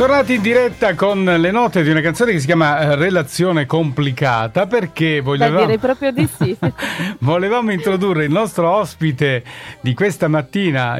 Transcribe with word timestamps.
Tornati 0.00 0.36
in 0.36 0.40
diretta 0.40 0.94
con 0.94 1.22
le 1.24 1.50
note 1.50 1.82
di 1.82 1.90
una 1.90 2.00
canzone 2.00 2.32
che 2.32 2.38
si 2.40 2.46
chiama 2.46 2.80
eh, 2.80 2.96
Relazione 2.96 3.66
complicata 3.66 4.66
perché 4.66 5.20
vogliamo... 5.20 5.58
direi 5.58 5.76
proprio 5.76 6.10
di 6.10 6.26
sì. 6.26 6.56
volevamo 7.20 7.70
introdurre 7.70 8.24
il 8.24 8.30
nostro 8.30 8.70
ospite 8.70 9.44
di 9.82 9.92
questa 9.92 10.26
mattina. 10.26 10.96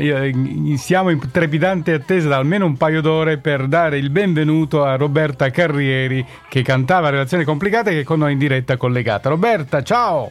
Siamo 0.77 1.09
in 1.09 1.31
trepidante 1.31 1.95
attesa 1.95 2.29
da 2.29 2.37
almeno 2.37 2.67
un 2.67 2.77
paio 2.77 3.01
d'ore 3.01 3.39
per 3.39 3.69
dare 3.69 3.97
il 3.97 4.11
benvenuto 4.11 4.85
a 4.85 4.97
Roberta 4.97 5.49
Carrieri 5.49 6.23
che 6.51 6.61
cantava 6.61 7.09
Relazione 7.09 7.45
complicata 7.45 7.89
e 7.89 7.95
che 7.95 8.01
è 8.01 8.05
con 8.05 8.19
noi 8.19 8.33
in 8.33 8.39
diretta 8.39 8.77
collegata. 8.77 9.31
Roberta, 9.31 9.83
ciao! 9.83 10.31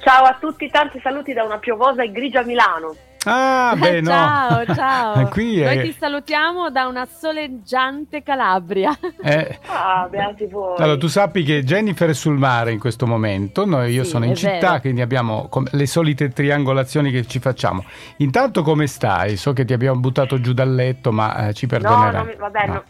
Ciao 0.00 0.24
a 0.24 0.36
tutti, 0.38 0.68
tanti 0.68 1.00
saluti 1.02 1.32
da 1.32 1.44
una 1.44 1.56
piovosa 1.56 2.02
e 2.02 2.12
grigia 2.12 2.42
Milano. 2.42 2.94
Ah, 3.24 3.74
beh, 3.76 4.00
no. 4.00 4.10
ciao, 4.10 4.74
ciao. 4.74 5.28
Qui 5.30 5.60
è... 5.60 5.74
Noi 5.74 5.84
ti 5.90 5.96
salutiamo 5.98 6.70
da 6.70 6.86
una 6.86 7.06
soleggiante 7.06 8.22
Calabria. 8.22 8.96
Eh. 9.22 9.58
Ah, 9.66 10.08
beati 10.10 10.46
voi. 10.46 10.76
Allora, 10.78 10.96
tu 10.96 11.06
sappi 11.06 11.42
che 11.42 11.62
Jennifer 11.62 12.08
è 12.08 12.14
sul 12.14 12.38
mare 12.38 12.72
in 12.72 12.78
questo 12.78 13.06
momento, 13.06 13.66
noi, 13.66 13.92
io 13.92 14.04
sì, 14.04 14.10
sono 14.10 14.24
in 14.24 14.34
città, 14.34 14.68
vero. 14.68 14.80
quindi 14.80 15.02
abbiamo 15.02 15.48
le 15.72 15.86
solite 15.86 16.30
triangolazioni 16.30 17.10
che 17.10 17.26
ci 17.26 17.38
facciamo. 17.38 17.84
Intanto 18.18 18.62
come 18.62 18.86
stai? 18.86 19.36
So 19.36 19.52
che 19.52 19.64
ti 19.66 19.74
abbiamo 19.74 20.00
buttato 20.00 20.40
giù 20.40 20.52
dal 20.54 20.74
letto, 20.74 21.12
ma 21.12 21.48
eh, 21.48 21.52
ci 21.52 21.66
perdonerai. 21.66 22.12
No, 22.12 22.30
no, 22.30 22.36
vabbè, 22.38 22.66
no. 22.66 22.72
no 22.72 22.84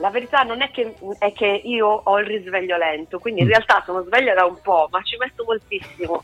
la 0.00 0.10
verità 0.10 0.42
non 0.42 0.62
è 0.62 0.70
che, 0.70 0.94
è 1.18 1.32
che, 1.32 1.60
io 1.64 1.86
ho 1.86 2.18
il 2.18 2.26
risveglio 2.26 2.76
lento, 2.76 3.18
quindi 3.18 3.40
in 3.40 3.46
mm. 3.46 3.50
realtà 3.50 3.82
sono 3.84 4.02
sveglia 4.02 4.34
da 4.34 4.46
un 4.46 4.56
po', 4.62 4.88
ma 4.90 5.00
ci 5.02 5.16
metto 5.18 5.44
moltissimo 5.44 6.20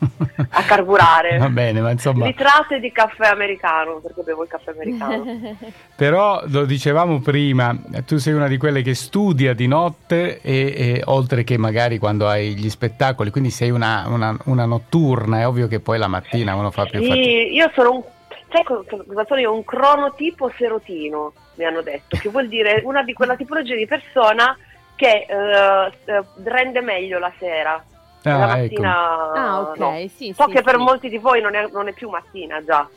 a 0.49 0.63
carburare. 0.63 1.37
Va 1.39 1.49
bene, 1.49 1.79
ma 1.79 1.91
insomma... 1.91 2.25
Litrate 2.25 2.79
di 2.79 2.91
caffè 2.91 3.27
americano, 3.27 3.99
perché 3.99 4.23
bevo 4.23 4.43
il 4.43 4.49
caffè 4.49 4.71
americano. 4.71 5.55
Però, 5.95 6.41
lo 6.47 6.65
dicevamo 6.65 7.21
prima, 7.21 7.79
tu 8.05 8.17
sei 8.17 8.33
una 8.33 8.47
di 8.47 8.57
quelle 8.57 8.81
che 8.81 8.95
studia 8.95 9.53
di 9.53 9.67
notte 9.67 10.41
e, 10.41 10.73
e 10.75 11.01
oltre 11.05 11.43
che 11.43 11.57
magari 11.57 11.99
quando 11.99 12.27
hai 12.27 12.55
gli 12.55 12.69
spettacoli, 12.69 13.29
quindi 13.29 13.51
sei 13.51 13.69
una, 13.69 14.05
una, 14.07 14.35
una 14.45 14.65
notturna, 14.65 15.39
è 15.39 15.47
ovvio 15.47 15.67
che 15.67 15.79
poi 15.79 15.99
la 15.99 16.07
mattina 16.07 16.55
uno 16.55 16.71
fa 16.71 16.85
più 16.85 17.03
fatica. 17.03 17.29
Io 17.29 17.71
sono 17.75 17.91
un 17.91 18.03
sai 18.49 18.63
cosa 18.63 19.25
sono 19.25 19.39
io? 19.39 19.53
Un 19.53 19.63
cronotipo 19.63 20.51
serotino, 20.57 21.33
mi 21.55 21.65
hanno 21.65 21.81
detto, 21.81 22.17
che 22.17 22.29
vuol 22.29 22.47
dire 22.47 22.81
una 22.83 23.03
di 23.03 23.13
quella 23.13 23.35
tipologia 23.35 23.75
di 23.75 23.85
persona 23.85 24.57
che 24.95 25.25
uh, 25.29 26.23
rende 26.43 26.81
meglio 26.81 27.19
la 27.19 27.31
sera. 27.37 27.83
Ah, 28.23 28.37
la 28.37 28.63
ecco. 28.63 28.81
mattina 28.81 28.91
ecco. 28.91 29.39
ah, 29.39 29.59
ok, 29.61 29.77
no. 29.77 30.07
sì, 30.13 30.33
So 30.35 30.43
sì, 30.45 30.51
che 30.51 30.57
sì. 30.57 30.63
per 30.63 30.77
molti 30.77 31.07
di 31.07 31.17
voi 31.17 31.41
non 31.41 31.55
è, 31.55 31.67
non 31.71 31.87
è 31.87 31.93
più 31.93 32.09
mattina 32.09 32.63
già. 32.63 32.87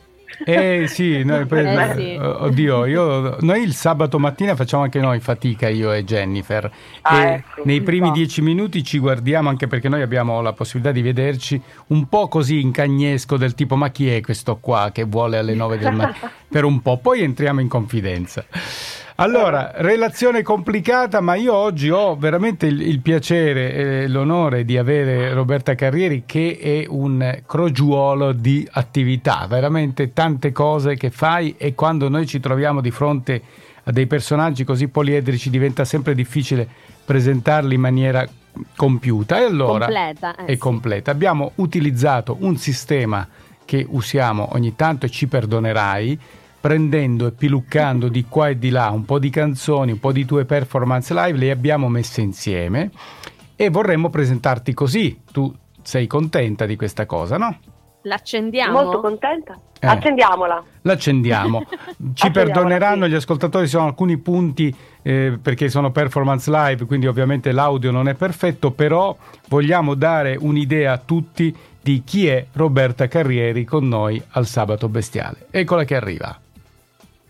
Eh 0.43 0.85
sì, 0.87 1.23
noi, 1.23 1.45
eh, 1.49 1.91
sì. 1.95 2.17
oddio, 2.19 2.85
io, 2.85 3.37
noi 3.41 3.61
il 3.61 3.73
sabato 3.73 4.19
mattina 4.19 4.55
facciamo 4.55 4.83
anche 4.83 4.99
noi 4.99 5.19
fatica, 5.19 5.67
io 5.69 5.91
e 5.91 6.03
Jennifer. 6.03 6.71
Ah, 7.01 7.23
e 7.23 7.33
ecco, 7.33 7.61
nei 7.65 7.81
primi 7.81 8.07
so. 8.07 8.13
dieci 8.13 8.41
minuti 8.41 8.83
ci 8.83 8.99
guardiamo 8.99 9.49
anche 9.49 9.67
perché 9.67 9.89
noi 9.89 10.01
abbiamo 10.01 10.41
la 10.41 10.53
possibilità 10.53 10.91
di 10.91 11.01
vederci 11.01 11.61
un 11.87 12.07
po' 12.07 12.27
così 12.27 12.59
in 12.59 12.71
cagnesco 12.71 13.37
del 13.37 13.53
tipo 13.55 13.75
ma 13.75 13.89
chi 13.89 14.09
è 14.09 14.21
questo 14.21 14.57
qua 14.57 14.89
che 14.91 15.03
vuole 15.03 15.37
alle 15.37 15.53
nove 15.53 15.77
del 15.77 15.93
mattino 15.93 16.29
per 16.51 16.65
un 16.65 16.81
po', 16.81 16.97
poi 16.97 17.21
entriamo 17.21 17.61
in 17.61 17.67
confidenza. 17.67 18.45
Allora, 19.21 19.73
relazione 19.75 20.41
complicata, 20.41 21.21
ma 21.21 21.35
io 21.35 21.53
oggi 21.53 21.91
ho 21.91 22.15
veramente 22.15 22.65
il, 22.65 22.81
il 22.81 23.01
piacere 23.01 23.71
e 23.71 24.07
l'onore 24.07 24.65
di 24.65 24.79
avere 24.79 25.31
Roberta 25.31 25.75
Carrieri 25.75 26.23
che 26.25 26.57
è 26.59 26.85
un 26.89 27.41
crogiuolo 27.45 28.31
di 28.31 28.67
attività, 28.71 29.45
veramente 29.47 30.11
tante 30.11 30.51
cose 30.51 30.95
che 30.95 31.11
fai 31.11 31.53
e 31.59 31.75
quando 31.75 32.09
noi 32.09 32.25
ci 32.25 32.39
troviamo 32.39 32.81
di 32.81 32.89
fronte 32.89 33.43
a 33.83 33.91
dei 33.91 34.07
personaggi 34.07 34.63
così 34.63 34.87
poliedrici 34.87 35.51
diventa 35.51 35.85
sempre 35.85 36.15
difficile 36.15 36.67
presentarli 37.05 37.75
in 37.75 37.81
maniera 37.81 38.27
compiuta 38.75 39.39
e 39.39 39.43
allora 39.43 39.85
completa, 39.85 40.35
eh, 40.35 40.45
è 40.45 40.51
sì. 40.53 40.57
completa. 40.57 41.11
Abbiamo 41.11 41.51
utilizzato 41.57 42.37
un 42.39 42.57
sistema 42.57 43.27
che 43.65 43.85
usiamo 43.87 44.49
ogni 44.53 44.75
tanto 44.75 45.05
e 45.05 45.09
ci 45.09 45.27
perdonerai 45.27 46.19
prendendo 46.61 47.25
e 47.25 47.31
piluccando 47.31 48.07
di 48.07 48.25
qua 48.29 48.49
e 48.49 48.57
di 48.59 48.69
là 48.69 48.89
un 48.91 49.03
po' 49.03 49.17
di 49.17 49.31
canzoni, 49.31 49.93
un 49.93 49.99
po' 49.99 50.11
di 50.11 50.25
tue 50.25 50.45
performance 50.45 51.11
live, 51.13 51.37
le 51.37 51.51
abbiamo 51.51 51.89
messe 51.89 52.21
insieme 52.21 52.91
e 53.55 53.69
vorremmo 53.69 54.09
presentarti 54.09 54.73
così. 54.73 55.21
Tu 55.31 55.53
sei 55.81 56.05
contenta 56.05 56.67
di 56.67 56.75
questa 56.75 57.07
cosa, 57.07 57.37
no? 57.37 57.57
L'accendiamo? 58.03 58.83
Molto 58.83 58.99
contenta. 59.01 59.59
Eh, 59.79 59.87
Accendiamola. 59.87 60.63
L'accendiamo. 60.81 61.63
Ci 62.13 62.29
perdoneranno 62.29 63.07
gli 63.07 63.15
ascoltatori, 63.15 63.65
ci 63.65 63.71
sono 63.71 63.85
alcuni 63.85 64.17
punti 64.17 64.73
eh, 65.01 65.39
perché 65.41 65.69
sono 65.69 65.91
performance 65.91 66.49
live, 66.49 66.85
quindi 66.85 67.07
ovviamente 67.07 67.51
l'audio 67.51 67.89
non 67.91 68.07
è 68.07 68.13
perfetto, 68.13 68.71
però 68.71 69.15
vogliamo 69.49 69.95
dare 69.95 70.37
un'idea 70.39 70.93
a 70.93 70.97
tutti 70.97 71.55
di 71.81 72.03
chi 72.03 72.27
è 72.27 72.45
Roberta 72.53 73.07
Carrieri 73.07 73.65
con 73.65 73.87
noi 73.87 74.21
al 74.31 74.45
Sabato 74.45 74.87
Bestiale. 74.87 75.47
Eccola 75.49 75.83
che 75.83 75.95
arriva. 75.95 76.39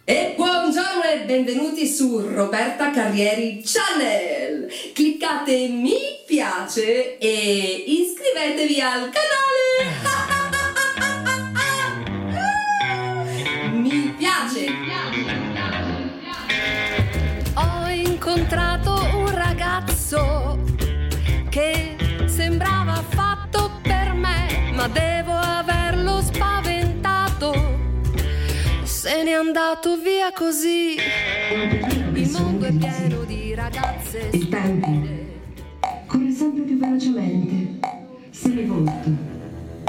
E 0.04 0.34
buongiorno 0.36 1.04
e 1.04 1.26
benvenuti 1.26 1.86
su 1.86 2.20
Roberta 2.20 2.90
Carrieri 2.90 3.62
Channel. 3.64 4.68
Cliccate 4.94 5.68
mi 5.68 5.96
piace 6.26 7.20
e 7.20 7.84
iscrivetevi 7.86 8.82
al 8.82 9.12
canale. 9.12 10.40
andato 29.72 29.96
via 29.96 30.34
così. 30.34 30.98
Il 32.14 32.30
mondo 32.32 32.66
è 32.66 32.74
pieno 32.74 33.24
di 33.24 33.54
ragazze. 33.54 34.30
Il 34.34 34.50
tempo 34.50 34.90
corre 36.08 36.32
sempre 36.32 36.64
più 36.64 36.78
velocemente. 36.78 37.80
Se 38.32 38.50
mi 38.50 38.66
volto, 38.66 39.10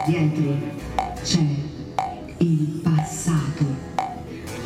dietro 0.07 0.55
c'è 1.25 1.45
il 2.39 2.81
passato. 2.85 3.65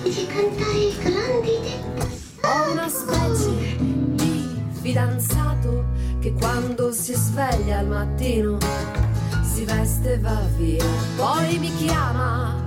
Dici 0.03 0.27
cantare 0.27 0.79
il 0.79 0.97
grande 0.99 1.61
del 1.63 1.83
passato. 1.97 2.47
Ho 2.47 2.73
una 2.73 2.89
specie 2.89 3.77
di 3.79 4.61
fidanzato 4.83 5.87
che 6.21 6.35
quando 6.35 6.93
si 6.93 7.15
sveglia 7.15 7.79
al 7.79 7.87
mattino 7.87 8.59
si 9.43 9.65
veste 9.65 10.13
e 10.13 10.19
va 10.19 10.43
via. 10.59 10.85
Poi 11.17 11.59
mi 11.59 11.75
chiama 11.77 12.66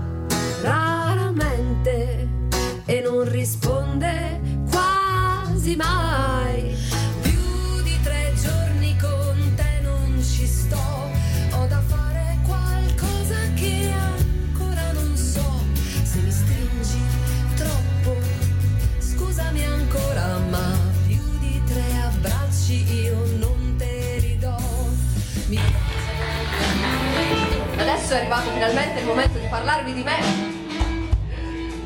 Adesso 28.10 28.24
è 28.24 28.26
arrivato 28.26 28.50
finalmente 28.50 29.00
il 29.02 29.06
momento 29.06 29.38
di 29.38 29.46
parlarvi 29.46 29.94
di 29.94 30.02
me. 30.02 30.18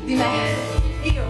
Di 0.06 0.14
me. 0.14 0.26
Io 1.02 1.22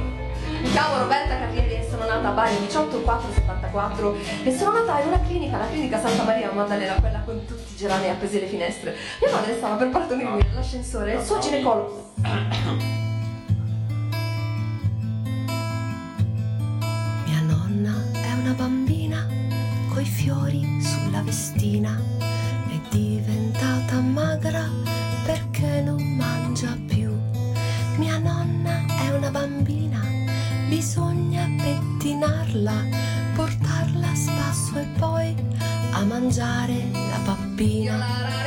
mi 0.62 0.70
chiamo 0.70 0.98
Roberta 0.98 1.36
Carrieri 1.36 1.80
e 1.80 1.86
sono 1.90 2.06
nata 2.06 2.28
a 2.28 2.30
Bari 2.30 2.56
18 2.60 3.00
4 3.00 3.32
74 3.32 4.16
e 4.44 4.56
sono 4.56 4.70
nata 4.70 5.00
in 5.00 5.08
una 5.08 5.20
clinica, 5.26 5.58
la 5.58 5.66
clinica 5.66 5.98
Santa 5.98 6.22
Maria 6.22 6.52
Maddalena, 6.52 6.94
quella 7.00 7.18
con 7.24 7.44
tutti 7.44 7.72
i 7.72 7.76
gerani 7.76 8.08
appesi 8.08 8.36
alle 8.36 8.46
finestre. 8.46 8.94
Mia 9.20 9.32
madre 9.32 9.56
stava 9.56 9.74
per 9.74 9.88
partorirmi 9.88 10.42
nell'ascensore 10.44 11.14
e 11.14 11.16
il 11.16 11.24
suo 11.24 11.40
ginecologo. 11.40 12.12
Mia 17.24 17.40
nonna 17.40 18.00
è 18.12 18.32
una 18.40 18.52
bambina 18.52 19.26
coi 19.92 20.04
fiori 20.04 20.80
sulla 20.80 21.20
vestina. 21.22 22.33
Pettinarla, 32.24 32.72
portarla 33.34 34.10
a 34.10 34.14
spasso 34.14 34.78
e 34.78 34.86
poi 34.98 35.34
a 35.92 36.04
mangiare 36.04 36.90
la 36.92 37.20
pappina. 37.24 38.43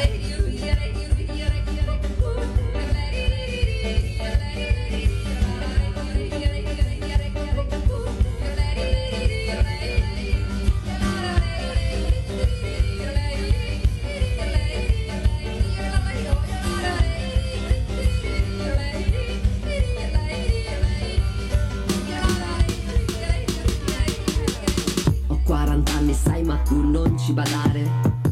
tu 26.68 26.90
non 26.90 27.18
ci 27.18 27.31
badare, 27.31 27.90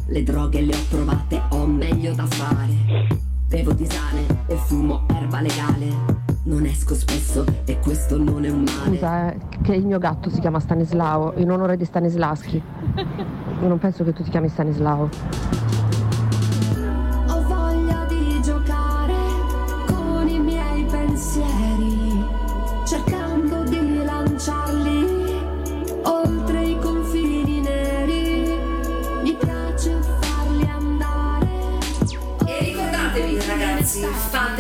le 0.08 0.24
droghe 0.24 0.62
le 0.62 0.76
ho 0.76 0.80
provate, 0.90 1.42
ho 1.52 1.66
meglio 1.66 2.14
da 2.14 2.26
fare. 2.26 3.08
Bevo 3.48 3.74
tisane 3.74 4.26
e 4.48 4.56
fumo 4.56 5.06
erba 5.08 5.40
legale. 5.40 6.14
Non 6.44 6.66
esco 6.66 6.96
spesso 6.96 7.46
e 7.64 7.80
questo 7.80 8.18
non 8.18 8.44
è 8.44 8.50
un 8.50 8.64
male. 8.64 8.98
Scusa, 8.98 9.32
eh, 9.32 9.38
che 9.62 9.74
il 9.76 9.86
mio 9.86 10.00
gatto 10.00 10.30
si 10.30 10.42
chiama 10.42 10.60
Stanislao 10.60 11.34
in 11.38 11.50
onore 11.50 11.78
di 11.78 11.86
Stanislaschi. 11.86 12.62
Io 13.62 13.68
non 13.68 13.80
penso 13.80 14.04
che 14.04 14.12
tu 14.12 14.22
ti 14.22 14.30
chiami 14.30 14.50
Stanislao. 14.50 15.10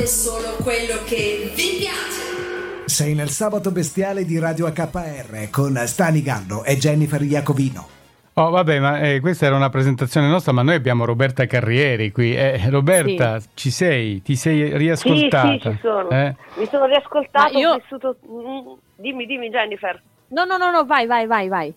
Fate 0.05 0.07
solo 0.07 0.55
quello 0.63 1.03
che 1.03 1.51
vi 1.55 1.77
piace. 1.79 2.83
Sei 2.85 3.13
nel 3.15 3.29
sabato 3.29 3.71
bestiale 3.71 4.23
di 4.23 4.37
Radio 4.37 4.71
HPR 4.71 5.49
con 5.49 5.75
Stani 5.85 6.21
Gallo 6.21 6.63
e 6.63 6.77
Jennifer 6.77 7.21
Iacovino. 7.21 7.87
Oh, 8.37 8.49
vabbè, 8.49 8.79
ma 8.79 8.99
eh, 8.99 9.19
questa 9.21 9.45
era 9.47 9.55
una 9.55 9.69
presentazione 9.69 10.27
nostra, 10.27 10.51
ma 10.51 10.61
noi 10.61 10.75
abbiamo 10.75 11.05
Roberta 11.05 11.45
Carrieri 11.45 12.11
qui. 12.11 12.35
Eh, 12.35 12.69
Roberta, 12.69 13.39
ci 13.53 13.71
sei? 13.71 14.21
Ti 14.21 14.35
sei 14.35 14.77
riascoltata? 14.77 15.51
Sì, 15.53 15.59
sì, 15.61 15.69
ci 15.71 15.77
sono. 15.81 16.09
Eh? 16.09 16.35
Mi 16.57 16.67
sono 16.69 16.85
riascoltato, 16.85 17.53
Ma 17.53 17.59
io- 17.59 17.71
ho 17.71 17.77
vissuto... 17.77 18.17
mm, 18.29 18.73
Dimmi, 18.97 19.25
dimmi 19.25 19.49
Jennifer. 19.49 20.01
No, 20.29 20.43
no, 20.45 20.57
no, 20.57 20.69
no, 20.71 20.85
vai, 20.85 21.05
vai, 21.07 21.25
vai, 21.27 21.47
vai. 21.47 21.73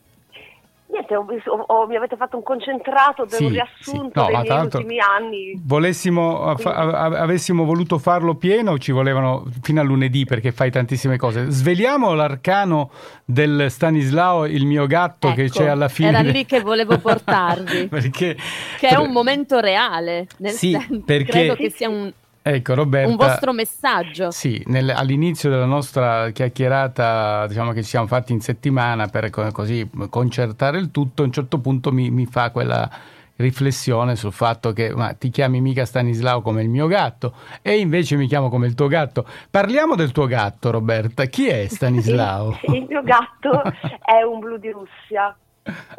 Niente, 0.91 1.15
ho 1.15 1.27
ho- 1.27 1.65
ho- 1.67 1.87
mi 1.87 1.97
avete 1.97 2.17
fatto 2.17 2.37
un 2.39 2.43
concentrato 2.43 3.25
del 3.27 3.39
Sì, 3.39 3.49
riassunto 3.49 4.25
sì. 4.25 4.33
No, 4.33 4.43
l'altro- 4.43 4.79
ultimi 4.79 4.99
anni. 4.99 5.61
Volessimo, 5.63 6.57
fa- 6.57 6.75
a- 6.75 7.05
avessimo 7.21 7.65
voluto 7.65 7.99
farlo 7.99 8.37
pieno 8.37 8.79
ci 8.79 8.91
volevano 8.91 9.45
fino 9.61 9.81
a 9.81 9.85
lunedì 9.85 10.25
perché 10.25 10.51
fai 10.51 10.71
tantissime 10.71 11.19
cose. 11.19 11.51
Sveliamo 11.51 12.15
l'arcano 12.15 12.91
del 13.25 13.67
Stanislao, 13.71 14.47
il 14.47 14.65
mio 14.65 14.87
gatto 14.87 15.33
che 15.35 15.45
Ecco, 15.45 15.59
c'è 15.59 15.67
alla 15.67 15.89
fine. 15.89 16.09
Era 16.09 16.21
lì 16.21 16.47
che 16.47 16.61
volevo 16.63 16.97
portarvi. 16.99 17.89
perché, 17.93 18.35
che 18.79 18.89
è 18.89 18.97
un 18.97 19.13
momento 19.13 19.61
reale. 19.61 20.27
Nel 20.39 20.53
Sì, 20.53 20.71
senso, 20.71 21.03
perché- 21.05 21.31
credo 21.31 21.55
che 21.55 21.69
sia 21.71 21.91
un, 21.91 22.11
Ecco, 22.51 22.75
Roberta. 22.75 23.11
un 23.11 23.17
vostro 23.17 23.53
messaggio. 23.53 24.31
Sì, 24.31 24.63
nel- 24.67 24.91
all'inizio 24.91 25.51
della 25.51 25.67
nostra 25.67 26.31
chiacchierata, 26.31 27.47
diciamo 27.47 27.73
che 27.73 27.83
ci 27.83 27.91
siamo 27.91 28.07
fatti 28.07 28.33
in 28.33 28.41
settimana 28.41 29.07
per 29.09 29.29
co- 29.31 29.51
così 29.53 29.89
concertare 30.09 30.79
il 30.79 30.91
tutto, 30.91 31.23
a 31.23 31.27
un 31.27 31.33
certo 31.33 31.59
punto 31.59 31.93
mi, 31.93 32.11
mi 32.11 32.27
fa 32.27 32.51
quella 32.51 32.89
riflessione 33.37 34.17
sul 34.17 34.33
fatto 34.33 34.73
che 34.73 34.93
ma 34.95 35.13
ti 35.13 35.31
chiami 35.31 35.61
mica 35.61 35.85
Stanislao 35.85 36.43
come 36.43 36.63
il 36.63 36.69
mio 36.69 36.89
gatto 36.89 37.35
e 37.63 37.79
invece 37.79 38.17
mi 38.17 38.27
chiamo 38.27 38.49
come 38.49 38.67
il 38.67 38.75
tuo 38.75 38.89
gatto. 38.89 39.27
Parliamo 39.51 39.95
del 39.95 40.11
tuo 40.13 40.27
gatto, 40.27 40.71
Roberta. 40.71 41.27
Chi 41.27 41.49
è 41.49 41.67
Stanislao? 41.69 42.59
Il, 42.63 42.75
il 42.75 42.87
mio 42.89 43.03
gatto 43.03 43.63
è 44.03 44.23
un 44.23 44.39
blu 44.41 44.57
di 44.57 44.71
Russia. 44.71 45.37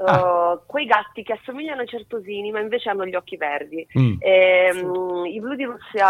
Ah. 0.05 0.51
Uh, 0.53 0.59
quei 0.65 0.85
gatti 0.85 1.23
che 1.23 1.33
assomigliano 1.33 1.81
ai 1.81 1.87
certosini 1.87 2.51
ma 2.51 2.59
invece 2.59 2.89
hanno 2.89 3.05
gli 3.05 3.15
occhi 3.15 3.37
verdi 3.37 3.85
Mm. 3.97 4.15
Ehm, 4.19 5.25
i 5.25 5.39
blu 5.39 5.55
di 5.55 5.63
Russia 5.63 6.05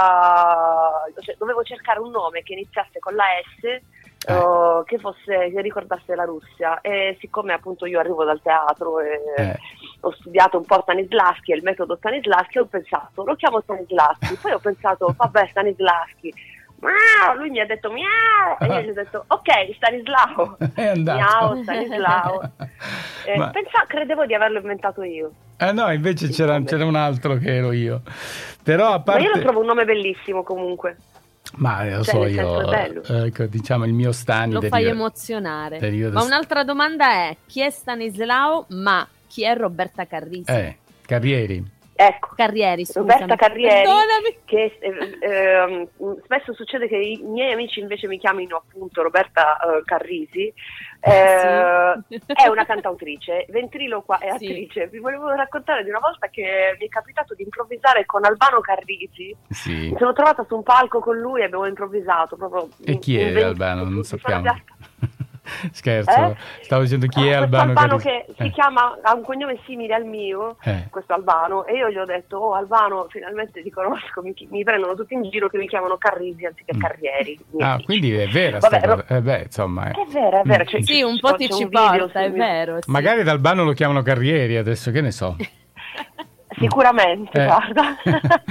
cioè, 1.22 1.36
dovevo 1.38 1.64
cercare 1.64 2.00
un 2.00 2.12
nome 2.12 2.42
che 2.44 2.54
iniziasse 2.54 3.00
con 3.00 3.16
la 3.16 3.26
S 3.60 4.32
uh, 4.32 4.84
che 4.86 4.98
fosse 4.98 5.52
che 5.52 5.62
ricordasse 5.62 6.16
la 6.16 6.24
Russia 6.26 6.82
e 6.82 7.18
siccome 7.20 7.54
appunto 7.54 7.86
io 7.86 8.00
arrivo 8.00 8.24
dal 8.24 8.42
teatro 8.42 9.00
e 9.00 9.20
Eh. 9.38 9.56
ho 10.02 10.12
studiato 10.14 10.58
un 10.58 10.66
po' 10.66 10.82
Stanislaschi 10.82 11.52
e 11.52 11.56
il 11.56 11.64
metodo 11.64 11.96
Stanislaschi 11.96 12.60
ho 12.60 12.66
pensato 12.66 13.24
lo 13.24 13.36
chiamo 13.36 13.62
Stanislaschi 13.62 14.36
poi 14.42 14.52
ho 14.52 14.60
pensato 14.60 15.14
vabbè 15.18 15.48
Stanislaschi 15.50 16.34
Miau, 16.81 17.38
lui 17.38 17.50
mi 17.50 17.60
ha 17.60 17.66
detto 17.66 17.92
miau 17.92 18.56
e 18.60 18.66
io 18.66 18.81
gli 18.81 18.90
ho 18.90 18.94
detto 18.94 19.24
ok 19.28 19.76
Stanislao 19.76 20.58
È 20.74 20.88
andato. 20.88 21.18
miau 21.20 21.64
Stanislao 21.64 22.42
Eh, 23.26 23.38
Ma- 23.38 23.50
pensa- 23.50 23.84
credevo 23.86 24.26
di 24.26 24.34
averlo 24.34 24.60
inventato 24.60 25.04
io 25.04 25.31
Eh 25.58 25.72
no, 25.74 25.92
invece 25.92 26.30
c'era, 26.30 26.60
c'era 26.64 26.86
un 26.86 26.96
altro 26.96 27.36
che 27.36 27.56
ero 27.58 27.72
io. 27.74 28.02
Però 28.64 28.88
a 28.88 28.92
ma 28.98 29.00
parte... 29.02 29.24
io 29.24 29.36
lo 29.36 29.40
trovo 29.42 29.60
un 29.60 29.66
nome 29.66 29.84
bellissimo 29.86 30.42
comunque 30.44 30.96
Ma 31.58 31.84
eh, 31.86 31.96
lo 31.98 32.04
Cioè, 32.04 32.14
so 32.16 32.26
io, 32.26 32.68
bello. 32.70 33.02
ecco, 33.04 33.46
diciamo 33.46 33.86
il 33.86 33.94
mio 33.94 34.12
Stani 34.14 34.54
Lo 34.54 34.60
deriva- 34.60 34.78
fai 34.78 34.88
emozionare. 34.88 35.78
deriva 35.80 36.12
Ma 36.12 36.24
un'altra 36.24 36.64
domanda 36.64 37.10
è: 37.10 37.36
chi 37.46 37.62
è 37.62 37.70
Stanislao? 37.70 38.66
Ma 38.70 39.06
chi 39.28 39.44
è 39.44 39.56
Roberta 39.56 40.06
Carrisi? 40.06 40.50
Eh, 40.50 40.78
Carrieri. 41.06 41.64
Ecco 42.01 42.30
Carrieri, 42.36 42.86
scusami. 42.86 43.10
Roberta 43.12 43.36
Carrieri 43.36 43.74
Perdonami. 43.84 44.38
che 44.46 44.78
eh, 44.80 45.18
ehm, 45.19 45.88
spesso 46.24 46.54
succede 46.54 46.88
che 46.88 46.96
i 46.96 47.18
miei 47.24 47.51
amici 47.51 47.80
invece 47.81 48.07
mi 48.07 48.18
chiamino 48.18 48.56
appunto 48.66 49.01
Roberta 49.01 49.57
eh, 49.57 49.81
Carrisi 49.84 50.54
Eh, 51.01 51.94
Sì. 52.10 52.22
è 52.34 52.48
una 52.50 52.66
cantautrice, 52.66 53.46
ventriloqua 53.51 54.18
e 54.18 54.28
Sì. 54.38 54.48
attrice. 54.48 54.88
Vi 54.88 55.00
volevo 55.00 55.30
raccontare 55.30 55.84
di 55.86 55.90
una 55.90 56.00
volta 56.00 56.28
che 56.28 56.75
mi 56.78 56.86
è 56.88 56.90
capitato 56.90 57.34
di 57.36 57.44
improvvisare 57.44 58.06
con 58.06 58.25
Albano 58.25 58.60
Carrisi. 58.60 59.34
Sì. 59.50 59.92
Mi 59.92 59.95
sono 59.98 60.12
trovata 60.12 60.44
su 60.45 60.56
un 60.56 60.63
palco 60.63 61.00
con 61.00 61.18
lui 61.18 61.40
e 61.40 61.45
abbiamo 61.45 61.66
improvvisato 61.68 62.36
proprio. 62.36 62.68
E 62.84 63.00
chi 63.00 63.18
è 63.18 63.30
in- 63.30 63.38
in- 63.38 63.44
Albano? 63.45 63.84
Non 63.86 64.04
sappiamo. 64.04 64.44
già- 64.44 64.62
Scherzo, 65.72 66.10
Eh? 66.12 66.36
stavo 66.62 66.82
dicendo 66.84 67.08
chi 67.08 67.20
è 67.22 67.38
Questo 67.38 67.44
Albano. 67.44 67.70
Albano 67.72 67.98
che 67.98 68.26
si 68.38 68.44
Eh, 68.44 68.50
chiama, 68.52 68.98
ha 69.02 69.14
un 69.14 69.24
cognome 69.24 69.60
simile 69.66 69.94
al 69.96 70.06
mio, 70.06 70.58
eh. 70.64 70.88
questo 70.90 71.14
Albano, 71.14 71.66
e 71.66 71.76
io 71.78 71.90
gli 71.90 71.98
ho 71.98 72.06
detto, 72.06 72.38
oh 72.38 72.54
Albano, 72.54 73.08
finalmente 73.10 73.62
ti 73.62 73.70
conosco, 73.70 74.22
mi, 74.22 74.34
mi 74.50 74.64
prendono 74.64 74.96
tutti 74.96 75.14
in 75.14 75.24
giro 75.30 75.50
che 75.50 75.57
mi 75.57 75.68
chiamano 75.68 75.98
Carrisi 75.98 76.45
anziché 76.45 76.76
Mm. 76.76 76.80
Carrieri. 76.80 77.40
miei 77.52 77.69
Ah, 77.69 77.80
quindi 77.83 78.14
è 78.14 78.28
vera 78.28 78.60
Vabbè, 78.60 78.78
sta 78.78 78.88
Ro- 78.88 78.95
cosa. 79.02 79.16
Eh 79.18 79.22
beh, 79.22 79.42
insomma, 79.44 79.88
eh. 79.90 79.92
È 79.92 80.06
vero, 80.12 80.40
è 80.40 80.44
vero. 80.44 80.64
Mm. 80.64 80.68
cioè, 80.68 80.81
Sì, 80.83 81.02
un 81.02 81.19
po' 81.19 81.33
ti 81.36 81.50
ci 81.52 81.68
porta, 81.68 82.22
è 82.22 82.31
vero. 82.31 82.78
sì. 82.81 82.90
Magari 82.92 83.24
da 83.24 83.31
Albano 83.31 83.64
lo 83.64 83.74
chiamano 83.74 84.02
Carrieri 84.02 84.57
adesso, 84.57 84.92
che 84.92 85.02
ne 85.02 85.12
so. 85.12 85.36
Sicuramente, 86.59 87.42
Eh. 87.42 87.45
guarda. 87.45 87.95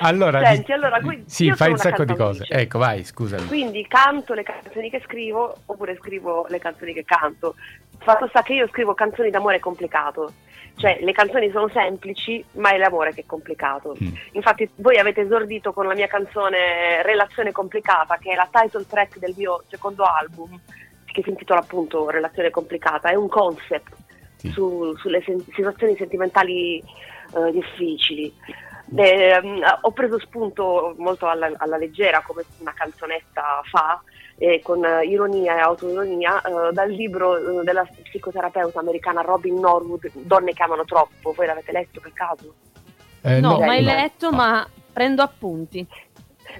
allora, 0.00 0.44
Senti, 0.44 0.72
allora, 0.72 1.00
qui- 1.00 1.24
sì, 1.26 1.44
io 1.46 1.54
fai 1.56 1.70
un 1.70 1.76
sacco 1.78 2.04
di 2.04 2.14
cose. 2.14 2.44
Ecco, 2.48 2.78
vai, 2.78 3.04
scusami. 3.04 3.46
Quindi 3.46 3.86
canto 3.86 4.34
le 4.34 4.42
canzoni 4.42 4.90
che 4.90 5.00
scrivo 5.04 5.54
oppure 5.66 5.96
scrivo 5.96 6.46
le 6.48 6.58
canzoni 6.58 6.92
che 6.92 7.04
canto. 7.04 7.54
Fatto 7.98 8.26
sta 8.28 8.42
che 8.42 8.54
io 8.54 8.66
scrivo 8.68 8.94
canzoni 8.94 9.30
d'amore 9.30 9.60
complicato. 9.60 10.32
Cioè, 10.74 10.98
le 11.02 11.12
canzoni 11.12 11.50
sono 11.50 11.68
semplici, 11.68 12.42
ma 12.52 12.70
è 12.70 12.78
l'amore 12.78 13.12
che 13.12 13.20
è 13.20 13.26
complicato. 13.26 13.94
Mm. 14.02 14.14
Infatti, 14.32 14.68
voi 14.76 14.96
avete 14.98 15.20
esordito 15.20 15.72
con 15.72 15.86
la 15.86 15.94
mia 15.94 16.06
canzone 16.06 17.02
Relazione 17.02 17.52
complicata, 17.52 18.16
che 18.16 18.32
è 18.32 18.34
la 18.34 18.48
title 18.50 18.86
track 18.88 19.18
del 19.18 19.34
mio 19.36 19.62
secondo 19.68 20.04
album, 20.04 20.58
che 21.04 21.22
si 21.22 21.28
intitola 21.28 21.60
appunto 21.60 22.08
Relazione 22.08 22.48
complicata. 22.50 23.10
È 23.10 23.14
un 23.14 23.28
concept 23.28 23.94
Sì. 24.36 24.50
su- 24.50 24.96
sulle 24.96 25.22
sen- 25.22 25.44
situazioni 25.52 25.94
sentimentali 25.96 26.82
eh, 27.34 27.52
difficili. 27.52 28.32
Ehm, 28.94 29.62
ho 29.80 29.90
preso 29.92 30.18
spunto 30.18 30.94
molto 30.98 31.26
alla, 31.26 31.50
alla 31.56 31.76
leggera, 31.76 32.22
come 32.22 32.44
una 32.58 32.74
canzonetta 32.74 33.62
fa, 33.64 34.02
eh, 34.36 34.60
con 34.62 34.84
eh, 34.84 35.04
ironia 35.04 35.56
e 35.56 35.60
autoironia, 35.60 36.42
eh, 36.42 36.72
dal 36.72 36.90
libro 36.90 37.60
eh, 37.60 37.64
della 37.64 37.84
psicoterapeuta 37.84 38.80
americana 38.80 39.22
Robin 39.22 39.58
Norwood, 39.58 40.10
Donne 40.12 40.52
che 40.52 40.62
amano 40.62 40.84
troppo. 40.84 41.32
Voi 41.32 41.46
l'avete 41.46 41.72
letto 41.72 42.00
per 42.00 42.12
caso? 42.12 42.54
Eh, 43.22 43.40
no, 43.40 43.52
no, 43.52 43.58
mai 43.60 43.82
no. 43.82 43.92
letto, 43.92 44.30
ma 44.30 44.66
prendo 44.92 45.22
appunti. 45.22 45.86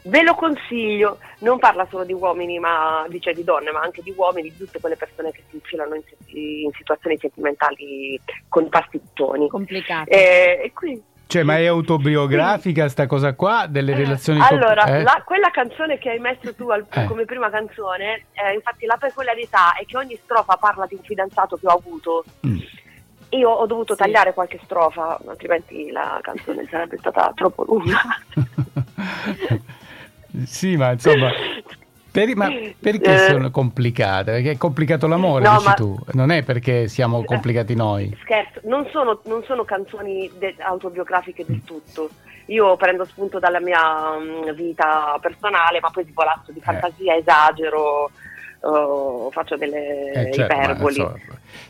Ve 0.04 0.22
lo 0.22 0.34
consiglio, 0.34 1.18
non 1.40 1.58
parla 1.60 1.86
solo 1.88 2.04
di 2.04 2.12
uomini, 2.12 2.58
ma 2.58 3.04
dice 3.08 3.32
di 3.32 3.44
donne, 3.44 3.70
ma 3.70 3.80
anche 3.80 4.02
di 4.02 4.12
uomini, 4.16 4.50
di 4.50 4.56
tutte 4.56 4.80
quelle 4.80 4.96
persone 4.96 5.30
che 5.30 5.42
si 5.48 5.54
infilano 5.56 5.94
in, 5.94 6.02
in 6.26 6.70
situazioni 6.72 7.16
sentimentali 7.18 8.20
con 8.48 8.68
pasticcioni. 8.68 9.48
Complicato. 9.48 10.10
Eh, 10.10 10.60
e 10.64 10.72
qui 10.74 11.00
Cioè, 11.28 11.44
ma 11.44 11.56
è 11.58 11.66
autobiografica 11.66 12.88
sta 12.88 13.06
cosa 13.06 13.34
qua? 13.34 13.66
Delle 13.68 13.94
relazioni 13.94 14.40
com- 14.40 14.48
Allora, 14.50 14.84
eh? 14.86 15.02
la- 15.02 15.22
quella 15.24 15.50
canzone 15.50 15.98
che 15.98 16.10
hai 16.10 16.18
messo 16.18 16.52
tu 16.54 16.68
al- 16.68 16.84
Eh. 16.92 17.04
come 17.04 17.24
prima 17.24 17.48
canzone, 17.48 18.26
eh, 18.32 18.54
infatti 18.54 18.86
la 18.86 18.96
peculiarità 18.98 19.74
è 19.74 19.84
che 19.86 19.96
ogni 19.96 20.18
strofa 20.24 20.56
parla 20.56 20.84
di 20.86 20.94
un 20.96 21.02
fidanzato 21.04 21.56
che 21.56 21.66
ho 21.68 21.76
avuto. 21.76 22.24
Mm. 22.44 22.58
Io 23.30 23.48
ho 23.48 23.66
dovuto 23.66 23.94
Sì. 23.94 24.00
tagliare 24.02 24.34
qualche 24.34 24.58
strofa, 24.64 25.18
altrimenti 25.26 25.90
la 25.92 26.18
canzone 26.20 26.66
sarebbe 26.68 26.98
stata 26.98 27.30
troppo 27.36 27.64
lunga. 27.64 28.00
sì, 30.44 30.76
ma 30.76 30.92
insomma... 30.92 31.30
per- 32.10 32.36
ma 32.36 32.50
perché 32.78 33.14
Eh. 33.14 33.18
sono 33.30 33.50
complicate? 33.50 34.32
Perché 34.32 34.50
è 34.52 34.56
complicato 34.58 35.06
l'amore, 35.06 35.44
No, 35.44 35.52
dici 35.54 35.64
ma- 35.64 35.74
tu. 35.74 35.98
Non 36.12 36.30
è 36.30 36.42
perché 36.42 36.88
siamo 36.88 37.24
complicati 37.24 37.74
noi. 37.74 38.14
Scherzo, 38.22 38.60
non 38.64 38.86
sono, 38.92 39.20
non 39.24 39.42
sono 39.44 39.64
canzoni 39.64 40.30
de- 40.38 40.56
autobiografiche 40.58 41.44
del 41.46 41.62
tutto. 41.64 42.10
Io 42.46 42.76
prendo 42.76 43.04
spunto 43.04 43.38
dalla 43.38 43.60
mia 43.60 43.80
mm, 44.18 44.50
vita 44.54 45.16
personale, 45.20 45.80
ma 45.80 45.90
poi 45.90 46.04
svolazzo 46.10 46.50
di 46.52 46.60
fantasia, 46.60 47.16
esagero, 47.16 48.10
oh, 48.60 49.30
faccio 49.30 49.56
delle 49.56 50.10
Eh, 50.10 50.32
certo, 50.34 50.54
ma, 50.56 50.62
iperboli. 50.62 50.96
insomma. 50.98 51.18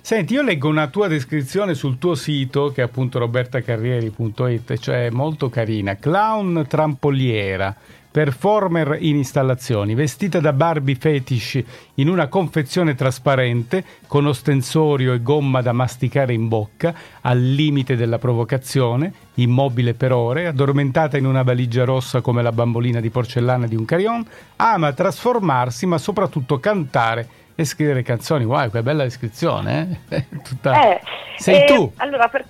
Senti, 0.00 0.34
io 0.34 0.42
leggo 0.42 0.68
una 0.68 0.88
tua 0.88 1.06
descrizione 1.08 1.74
sul 1.74 1.98
tuo 1.98 2.14
sito, 2.16 2.72
che 2.72 2.80
è 2.80 2.84
appunto 2.84 3.18
robertacarrieri.it, 3.20 4.78
cioè 4.78 5.10
molto 5.10 5.48
carina. 5.48 5.94
Clown 5.96 6.64
trampoliera, 6.66 7.74
performer 8.12 8.98
in 9.00 9.16
installazioni, 9.16 9.94
vestita 9.94 10.38
da 10.38 10.52
Barbie 10.52 10.96
fetish 10.96 11.62
in 11.94 12.10
una 12.10 12.28
confezione 12.28 12.94
trasparente 12.94 13.82
con 14.06 14.26
ostensorio 14.26 15.14
e 15.14 15.22
gomma 15.22 15.62
da 15.62 15.72
masticare 15.72 16.34
in 16.34 16.46
bocca, 16.46 16.94
al 17.22 17.40
limite 17.40 17.96
della 17.96 18.18
provocazione, 18.18 19.12
immobile 19.36 19.94
per 19.94 20.12
ore, 20.12 20.46
addormentata 20.46 21.16
in 21.16 21.24
una 21.24 21.42
valigia 21.42 21.84
rossa 21.84 22.20
come 22.20 22.42
la 22.42 22.52
bambolina 22.52 23.00
di 23.00 23.08
porcellana 23.08 23.66
di 23.66 23.76
un 23.76 23.86
carillon, 23.86 24.24
ama 24.56 24.92
trasformarsi 24.92 25.86
ma 25.86 25.96
soprattutto 25.96 26.60
cantare 26.60 27.26
e 27.54 27.64
scrivere 27.64 28.02
canzoni. 28.02 28.44
Wow, 28.44 28.70
che 28.70 28.82
bella 28.82 29.04
descrizione, 29.04 30.00
eh? 30.10 30.26
Tutta... 30.44 30.82
Eh, 30.82 31.00
Sei 31.38 31.62
eh, 31.62 31.64
tu. 31.64 31.90
Allora, 31.96 32.28
per- 32.28 32.44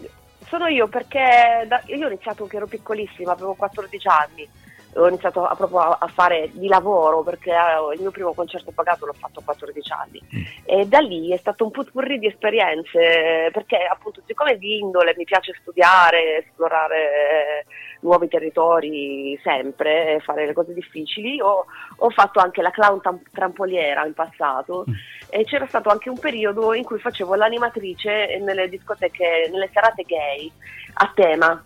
sono 0.49 0.67
io 0.67 0.89
perché 0.89 1.65
da- 1.69 1.83
io 1.87 2.05
ho 2.05 2.09
iniziato 2.11 2.47
che 2.47 2.57
ero 2.57 2.67
piccolissima, 2.67 3.33
avevo 3.33 3.55
14 3.55 4.09
anni. 4.09 4.49
Ho 4.95 5.09
iniziato 5.09 5.45
a, 5.47 5.55
proprio 5.55 5.79
a, 5.79 6.07
fare 6.09 6.51
di 6.53 6.69
lavoro 6.69 7.23
perché 7.23 7.51
eh, 7.51 7.95
il 7.95 8.01
mio 8.01 8.11
primo 8.11 8.35
concerto 8.35 8.73
pagato 8.73 9.07
l'ho 9.07 9.15
fatto 9.15 9.41
a 9.41 9.45
14 9.45 9.93
anni. 9.93 10.21
E 10.65 10.87
da 10.87 10.99
lì 10.99 11.31
è 11.33 11.37
stato 11.37 11.65
un 11.65 11.71
putpurri 11.71 12.19
di 12.19 12.27
esperienze 12.27 13.49
perché 13.53 13.77
appunto 13.79 14.23
siccome 14.27 14.59
di 14.59 14.79
indole 14.79 15.15
mi 15.17 15.25
piace 15.25 15.57
studiare, 15.61 16.45
esplorare 16.45 16.99
eh, 16.99 17.65
nuovi 18.03 18.29
territori 18.29 19.39
sempre, 19.43 20.15
e 20.15 20.21
fare 20.21 20.47
le 20.47 20.53
cose 20.53 20.75
difficili, 20.75 21.41
ho, 21.41 21.65
ho 21.97 22.11
fatto 22.11 22.41
anche 22.41 22.63
la 22.63 22.71
clown 22.71 23.01
tam- 23.01 23.23
trampoliera 23.33 24.05
in 24.05 24.15
passato 24.15 24.85
e 25.31 25.45
c'era 25.45 25.67
stato 25.67 25.89
anche 25.89 26.11
un 26.11 26.19
periodo 26.19 26.75
in 26.75 26.85
cui 26.85 26.99
facevo 26.99 27.35
l'animatrice 27.35 28.39
nelle 28.41 28.69
discoteche, 28.69 29.49
nelle 29.51 29.71
serate 29.73 30.03
gay 30.03 30.51
a 30.95 31.11
tema. 31.15 31.65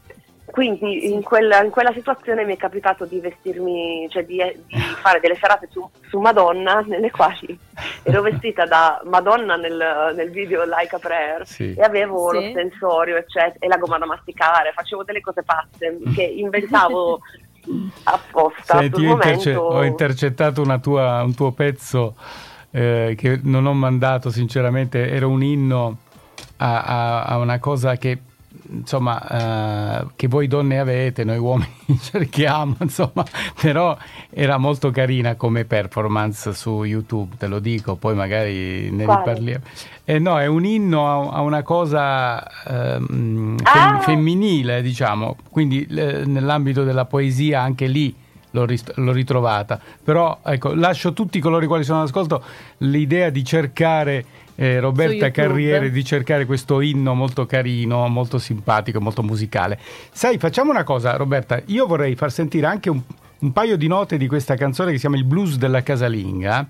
Quindi 0.56 1.12
in 1.12 1.22
quella, 1.22 1.62
in 1.62 1.68
quella 1.68 1.92
situazione 1.92 2.42
mi 2.46 2.54
è 2.54 2.56
capitato 2.56 3.04
di 3.04 3.20
vestirmi, 3.20 4.06
cioè 4.08 4.24
di, 4.24 4.36
di 4.66 4.80
fare 5.02 5.20
delle 5.20 5.34
serate 5.36 5.68
su, 5.70 5.86
su 6.08 6.18
Madonna, 6.18 6.80
nelle 6.88 7.10
quali 7.10 7.58
ero 8.04 8.22
vestita 8.22 8.64
da 8.64 9.02
Madonna 9.04 9.56
nel, 9.56 10.14
nel 10.16 10.30
video 10.30 10.64
Like 10.64 10.96
a 10.96 10.98
Prayer 10.98 11.46
Sì. 11.46 11.74
e 11.74 11.82
avevo 11.82 12.30
Sì. 12.30 12.36
lo 12.36 12.52
sensorio 12.54 13.16
eccetera, 13.16 13.56
e 13.58 13.68
la 13.68 13.76
gomma 13.76 13.98
da 13.98 14.06
masticare, 14.06 14.72
facevo 14.74 15.04
delle 15.04 15.20
cose 15.20 15.42
pazze 15.42 15.98
che 16.16 16.22
inventavo 16.22 17.20
apposta. 18.04 18.78
Senti, 18.78 19.02
io 19.02 19.12
interce- 19.12 19.54
ho 19.54 19.84
intercettato 19.84 20.62
una 20.62 20.78
tua- 20.78 21.22
un 21.22 21.34
tuo 21.34 21.52
pezzo 21.52 22.14
eh, 22.70 23.14
che 23.14 23.40
non 23.42 23.66
ho 23.66 23.74
mandato 23.74 24.30
sinceramente, 24.30 25.10
era 25.10 25.26
un 25.26 25.42
inno 25.42 25.96
a, 26.56 26.82
a- 26.82 27.22
a 27.24 27.36
una 27.36 27.58
cosa 27.58 27.96
che 27.96 28.18
insomma 28.70 30.00
eh, 30.02 30.06
che 30.16 30.28
voi 30.28 30.46
donne 30.46 30.78
avete, 30.78 31.24
noi 31.24 31.38
uomini 31.38 31.70
cerchiamo, 32.00 32.76
insomma, 32.80 33.24
però 33.60 33.96
era 34.30 34.58
molto 34.58 34.90
carina 34.90 35.34
come 35.34 35.64
performance 35.64 36.52
su 36.52 36.84
YouTube, 36.84 37.36
te 37.38 37.46
lo 37.46 37.58
dico, 37.58 37.96
poi 37.96 38.14
magari 38.14 38.90
ne 38.90 39.04
Quale? 39.04 39.18
riparliamo. 39.24 39.64
Eh, 40.04 40.18
no, 40.18 40.38
è 40.38 40.46
un 40.46 40.64
inno 40.64 41.30
a, 41.30 41.36
a 41.36 41.40
una 41.40 41.62
cosa 41.62 42.42
ehm, 42.66 43.56
fem- 43.58 43.96
Ah! 43.96 43.98
femminile, 43.98 44.82
diciamo, 44.82 45.36
quindi 45.50 45.84
eh, 45.86 46.24
nell'ambito 46.24 46.84
della 46.84 47.04
poesia 47.06 47.60
anche 47.60 47.86
lì 47.86 48.14
l'ho, 48.56 48.64
ris- 48.64 48.94
l'ho 48.94 49.12
ritrovata. 49.12 49.78
Però 50.02 50.40
ecco, 50.44 50.74
lascio 50.74 51.12
tutti 51.12 51.38
coloro 51.40 51.64
i 51.64 51.68
quali 51.68 51.84
sono 51.84 52.00
all'ascolto 52.00 52.42
l'idea 52.78 53.30
di 53.30 53.44
cercare 53.44 54.24
eh, 54.56 54.80
Roberta. 54.80 55.30
Carriere, 55.30 55.90
di 55.90 56.04
cercare 56.04 56.46
questo 56.46 56.80
inno 56.80 57.14
molto 57.14 57.44
carino, 57.44 58.08
molto 58.08 58.38
simpatico, 58.38 59.00
molto 59.00 59.22
musicale. 59.22 59.78
Sai, 60.10 60.38
facciamo 60.38 60.70
una 60.70 60.84
cosa, 60.84 61.16
Roberta, 61.16 61.60
io 61.66 61.86
vorrei 61.86 62.14
far 62.14 62.32
sentire 62.32 62.66
anche 62.66 62.88
un, 62.88 63.00
un 63.38 63.52
paio 63.52 63.76
di 63.76 63.86
note 63.86 64.16
di 64.16 64.26
questa 64.26 64.56
canzone 64.56 64.88
che 64.88 64.94
si 64.96 65.02
chiama 65.02 65.16
Il 65.16 65.24
blues 65.24 65.56
della 65.56 65.82
casalinga. 65.82 66.68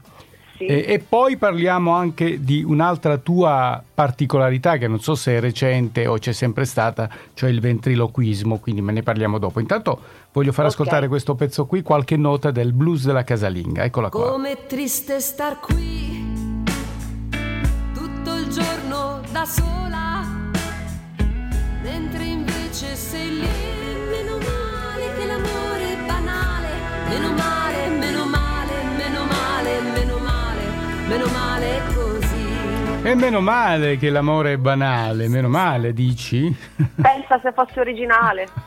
Sì. 0.57 0.65
E, 0.65 0.85
e 0.89 1.05
poi 1.07 1.37
parliamo 1.37 1.93
anche 1.93 2.43
di 2.43 2.65
un'altra 2.67 3.19
tua 3.19 3.83
particolarità 3.95 4.79
che 4.79 4.89
non 4.89 5.01
so 5.01 5.15
se 5.15 5.37
è 5.37 5.41
recente 5.41 6.07
o 6.07 6.17
c'è 6.17 6.33
sempre 6.33 6.65
stata, 6.65 7.11
cioè 7.35 7.51
il 7.51 7.61
ventriloquismo, 7.61 8.59
quindi 8.59 8.81
me 8.81 8.93
ne 8.93 9.03
parliamo 9.03 9.37
dopo. 9.37 9.61
Intanto 9.61 10.01
voglio 10.37 10.53
far 10.53 10.67
Ok. 10.67 10.73
ascoltare 10.73 11.09
questo 11.09 11.35
pezzo 11.35 11.65
qui, 11.65 11.81
qualche 11.81 12.19
nota 12.19 12.51
del 12.51 12.75
blues 12.75 13.07
della 13.07 13.25
casalinga. 13.25 13.85
Eccola 13.85 14.11
qua. 14.11 14.33
Com'è 14.33 14.67
triste 14.67 15.19
star 15.19 15.59
qui 15.61 16.63
tutto 17.95 18.35
il 18.35 18.49
giorno 18.49 19.23
da 19.33 19.47
sola, 19.47 20.27
mentre 21.83 22.25
invece 22.25 22.95
sei 22.97 23.31
lì. 23.31 23.49
Meno 24.11 24.37
male 24.37 25.15
che 25.17 25.25
l'amore 25.25 25.93
è 25.93 26.07
banale, 26.07 26.69
meno 27.09 27.33
male, 27.33 27.89
meno 27.89 28.25
male, 28.27 28.83
meno 28.99 29.25
male, 29.25 29.81
meno 29.81 30.19
male, 30.19 30.63
meno 31.09 31.27
male. 31.33 31.96
E 33.07 33.15
meno 33.15 33.41
male 33.41 33.99
che 33.99 34.11
l'amore 34.11 34.55
è 34.55 34.57
banale, 34.57 35.29
meno 35.29 35.49
male, 35.49 35.93
dici? 35.93 36.53
Pensa 37.01 37.39
se 37.41 37.53
fosse 37.53 37.79
originale. 37.79 38.49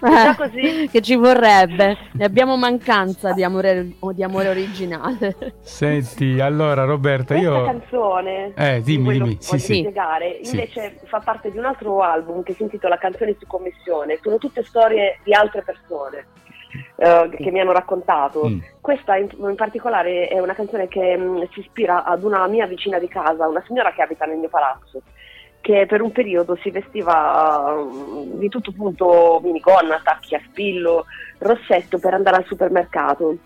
già 0.00 0.36
così. 0.36 0.86
che 0.92 1.00
ci 1.00 1.16
vorrebbe. 1.16 1.96
Ne 2.12 2.24
abbiamo 2.26 2.58
mancanza 2.58 3.32
di 3.32 3.42
amore, 3.42 3.94
di 4.12 4.22
amore 4.22 4.50
originale. 4.50 5.34
Senti, 5.62 6.40
allora 6.40 6.84
Roberta, 6.84 7.32
Questa 7.32 7.50
io... 7.50 7.64
canzone, 7.64 8.52
Eh, 8.54 8.82
dimmi, 8.82 9.04
quello 9.04 9.24
dimmi, 9.24 9.36
che 9.38 9.42
sì, 9.44 9.50
voglio 9.50 9.62
sì. 9.62 9.78
spiegare, 9.78 10.38
Sì. 10.42 10.54
invece 10.56 11.00
fa 11.06 11.20
parte 11.20 11.50
di 11.50 11.56
un 11.56 11.64
altro 11.64 12.02
album 12.02 12.42
che 12.42 12.52
si 12.52 12.62
intitola 12.64 12.98
Canzoni 12.98 13.34
su 13.40 13.46
commissione. 13.46 14.18
Sono 14.20 14.36
tutte 14.36 14.62
storie 14.62 15.20
di 15.24 15.32
altre 15.32 15.62
persone 15.62 16.26
eh, 16.96 17.30
che 17.36 17.50
mi 17.50 17.60
hanno 17.60 17.72
raccontato. 17.72 18.48
Mm. 18.48 18.58
Questa 18.80 19.16
in, 19.16 19.28
in 19.38 19.54
particolare 19.54 20.28
è 20.28 20.38
una 20.38 20.54
canzone 20.54 20.88
che 20.88 21.16
mm, 21.16 21.42
si 21.52 21.60
ispira 21.60 22.04
ad 22.04 22.22
una 22.22 22.46
mia 22.46 22.66
vicina 22.66 22.98
di 22.98 23.08
casa, 23.08 23.48
una 23.48 23.62
signora 23.66 23.92
che 23.92 24.02
abita 24.02 24.24
nel 24.26 24.38
mio 24.38 24.48
palazzo 24.48 25.02
che 25.60 25.84
per 25.86 26.00
un 26.00 26.10
periodo 26.10 26.56
si 26.62 26.70
vestiva 26.70 27.74
mm, 27.76 28.38
di 28.38 28.48
tutto 28.48 28.72
punto 28.72 29.40
minigonna, 29.42 30.00
tacchi 30.02 30.34
a 30.34 30.40
spillo, 30.46 31.04
rossetto 31.38 31.98
per 31.98 32.14
andare 32.14 32.36
al 32.36 32.46
supermercato. 32.46 33.36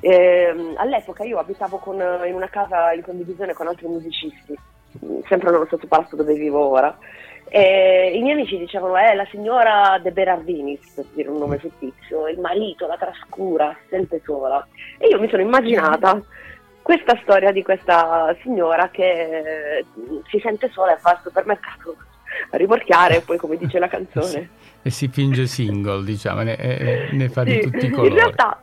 Ehm, 0.00 0.74
all'epoca 0.76 1.24
io 1.24 1.38
abitavo 1.38 1.78
con- 1.78 2.22
in 2.26 2.34
una 2.34 2.48
casa 2.48 2.92
in 2.92 3.02
condivisione 3.02 3.54
con 3.54 3.66
altri 3.66 3.86
musicisti, 3.86 4.54
mm, 5.04 5.20
sempre 5.28 5.50
nello 5.50 5.66
stesso 5.66 5.86
palazzo 5.86 6.16
dove 6.16 6.34
vivo 6.34 6.60
ora. 6.60 6.96
E 7.48 8.12
I 8.14 8.20
miei 8.22 8.34
amici 8.34 8.58
dicevano, 8.58 8.96
eh, 8.98 9.14
la 9.14 9.26
signora 9.30 9.98
De 10.02 10.10
Berardinis, 10.10 10.80
per 10.94 11.04
dire 11.14 11.28
un 11.28 11.38
nome 11.38 11.58
fittizio, 11.58 12.26
il 12.28 12.38
marito 12.40 12.86
la 12.86 12.96
trascura, 12.96 13.76
sente 13.88 14.20
sola. 14.24 14.66
E 14.98 15.06
io 15.08 15.20
mi 15.20 15.28
sono 15.28 15.42
immaginata 15.42 16.20
questa 16.82 17.18
storia 17.22 17.52
di 17.52 17.62
questa 17.62 18.34
signora 18.42 18.88
che 18.90 19.78
eh, 19.78 19.84
si 20.28 20.38
sente 20.40 20.70
sola 20.70 20.96
e 20.96 20.98
va 21.02 21.10
al 21.10 21.20
supermercato 21.22 21.96
a 22.50 22.56
rimorchiare, 22.56 23.20
poi 23.20 23.38
come 23.38 23.56
dice 23.56 23.78
la 23.78 23.88
canzone. 23.88 24.50
E 24.86 24.90
si 24.90 25.08
finge 25.08 25.46
single, 25.46 26.04
diciamo, 26.04 26.42
ne, 26.42 26.54
e- 26.56 27.08
e 27.08 27.08
ne 27.10 27.28
fa 27.28 27.42
di 27.42 27.54
Sì, 27.54 27.60
tutti 27.60 27.86
i 27.86 27.88
In 27.88 27.92
colori. 27.92 28.14
realtà, 28.14 28.56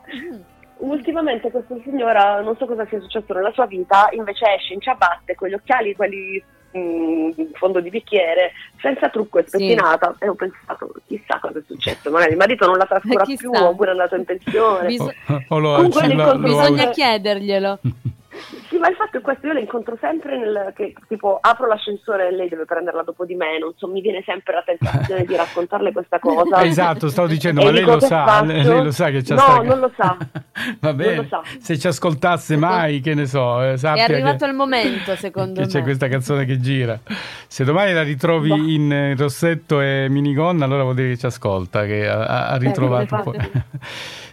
ultimamente 0.77 1.51
questa 1.51 1.75
signora, 1.83 2.39
non 2.39 2.55
so 2.55 2.65
cosa 2.65 2.85
sia 2.87 3.01
successo 3.01 3.33
nella 3.33 3.51
sua 3.51 3.65
vita, 3.65 4.07
invece 4.11 4.45
esce 4.55 4.73
in 4.73 4.79
ciabatte 4.79 5.35
con 5.35 5.49
gli 5.49 5.53
occhiali, 5.53 5.93
quelli 5.95 6.41
in 6.77 7.49
fondo 7.53 7.79
di 7.79 7.89
bicchiere, 7.89 8.51
senza 8.81 9.09
trucco 9.09 9.39
e 9.39 9.45
spettinata. 9.47 10.15
E 10.19 10.27
ho 10.27 10.35
pensato, 10.35 10.91
chissà 11.07 11.39
cosa 11.39 11.59
è 11.59 11.61
successo. 11.65 12.09
Magari 12.11 12.31
il 12.31 12.37
marito 12.37 12.65
non 12.65 12.77
la 12.77 12.85
trascura 12.85 13.23
più, 13.25 13.51
oppure 13.51 13.89
è 13.89 13.91
andato 13.91 14.15
in 14.15 14.25
pensione. 14.25 14.87
Bis- 14.87 15.01
O, 15.49 15.59
lo, 15.59 15.75
Comunque 15.75 16.13
lo- 16.13 16.33
lo- 16.33 16.37
Bisogna 16.39 16.89
chiederglielo. 16.89 17.79
Sì, 18.69 18.77
ma 18.77 18.87
il 18.89 18.95
fatto 18.95 19.17
è 19.17 19.21
questo, 19.21 19.45
io 19.47 19.53
la 19.53 19.59
incontro 19.59 19.95
sempre 20.01 20.37
nel, 20.37 20.73
che 20.75 20.93
tipo 21.07 21.37
apro 21.39 21.67
l'ascensore 21.67 22.27
e 22.27 22.31
lei 22.31 22.49
deve 22.49 22.65
prenderla 22.65 23.03
dopo 23.03 23.25
di 23.25 23.35
me, 23.35 23.59
non 23.59 23.73
so, 23.77 23.87
mi 23.87 24.01
viene 24.01 24.23
sempre 24.25 24.53
la 24.55 24.63
tentazione 24.63 25.23
di 25.25 25.35
raccontarle 25.37 25.91
questa 25.91 26.19
cosa. 26.19 26.63
Esatto, 26.63 27.09
stavo 27.09 27.27
dicendo, 27.27 27.61
E 27.61 27.65
ma 27.65 27.71
lei 27.71 27.83
lo 27.83 27.97
"Che 27.97 28.05
sa, 28.07 28.25
faccio?" 28.25 28.45
lei, 28.45 28.83
lo 28.83 28.91
sa 28.91 29.09
che 29.11 29.21
c'è 29.21 29.35
No, 29.35 29.39
sta- 29.41 29.61
non 29.61 29.79
lo 29.79 29.91
sa. 29.95 30.17
Va 30.79 30.93
bene, 30.93 31.15
lo 31.17 31.25
sa. 31.29 31.41
se 31.59 31.77
ci 31.77 31.87
ascoltasse 31.87 32.55
mai, 32.57 32.99
che 33.01 33.13
ne 33.13 33.25
so, 33.25 33.61
eh, 33.61 33.75
È 33.79 33.87
arrivato 33.87 34.45
che, 34.45 34.51
il 34.51 34.55
momento, 34.55 35.15
secondo 35.17 35.53
che 35.59 35.61
me. 35.61 35.67
c'è 35.67 35.81
questa 35.83 36.07
canzone 36.07 36.45
che 36.45 36.59
gira. 36.59 36.99
Se 37.47 37.63
domani 37.63 37.93
la 37.93 38.03
ritrovi 38.03 38.73
in 38.75 38.91
eh, 38.91 39.15
rossetto 39.15 39.79
e 39.81 40.07
minigonna, 40.09 40.65
allora 40.65 40.83
vuol 40.83 40.95
dire 40.95 41.09
che 41.09 41.17
ci 41.17 41.25
ascolta, 41.27 41.85
che 41.85 42.07
ha, 42.07 42.25
ha- 42.25 42.47
ha 42.49 42.57
ritrovato 42.57 43.15
un 43.15 43.21
po'. 43.23 43.33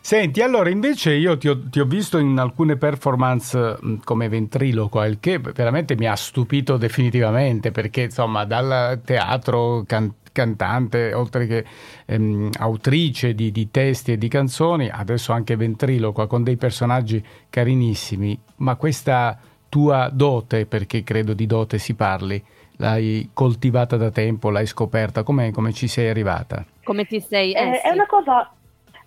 Senti, 0.03 0.41
allora 0.41 0.71
invece 0.71 1.13
io 1.13 1.37
ti 1.37 1.49
ho, 1.49 1.61
ti 1.69 1.79
ho 1.79 1.85
visto 1.85 2.19
in 2.19 2.39
alcune 2.39 2.77
performance 2.77 3.79
come 4.03 4.29
ventriloquo, 4.29 5.05
il 5.05 5.19
che 5.21 5.39
veramente 5.39 5.95
mi 5.95 6.07
ha 6.07 6.17
stupito 6.17 6.77
definitivamente, 6.79 7.71
perché 7.71 8.03
insomma 8.03 8.45
dal 8.45 9.01
teatro 9.05 9.85
can- 9.87 10.15
cantante, 10.33 11.13
oltre 11.13 11.47
che 11.47 11.65
ehm, 12.07 12.49
autrice 12.59 13.35
di, 13.35 13.53
di 13.53 13.71
testi 13.71 14.13
e 14.13 14.19
di 14.19 14.29
canzoni, 14.29 14.89
adesso 14.91 15.33
anche 15.33 15.55
ventriloqua 15.57 16.27
con 16.27 16.43
dei 16.43 16.57
personaggi 16.57 17.23
carinissimi, 17.51 18.39
ma 18.57 18.77
questa 18.77 19.39
tua 19.69 20.09
dote, 20.13 20.65
perché 20.67 21.05
credo 21.05 21.35
di 21.35 21.47
dote 21.47 21.79
si 21.79 21.95
parli, 21.95 22.43
l'hai 22.77 23.29
coltivata 23.35 23.97
da 23.99 24.11
tempo, 24.11 24.49
l'hai 24.51 24.67
scoperta, 24.67 25.23
come, 25.23 25.53
come 25.53 25.73
ci 25.75 25.87
sei 25.89 26.09
arrivata? 26.09 26.65
Come 26.83 27.05
ti 27.05 27.21
sei... 27.21 27.53
eh, 27.53 27.69
Eh, 27.69 27.75
sì. 27.83 27.89
È 27.89 27.93
una 27.93 28.07
cosa. 28.07 28.51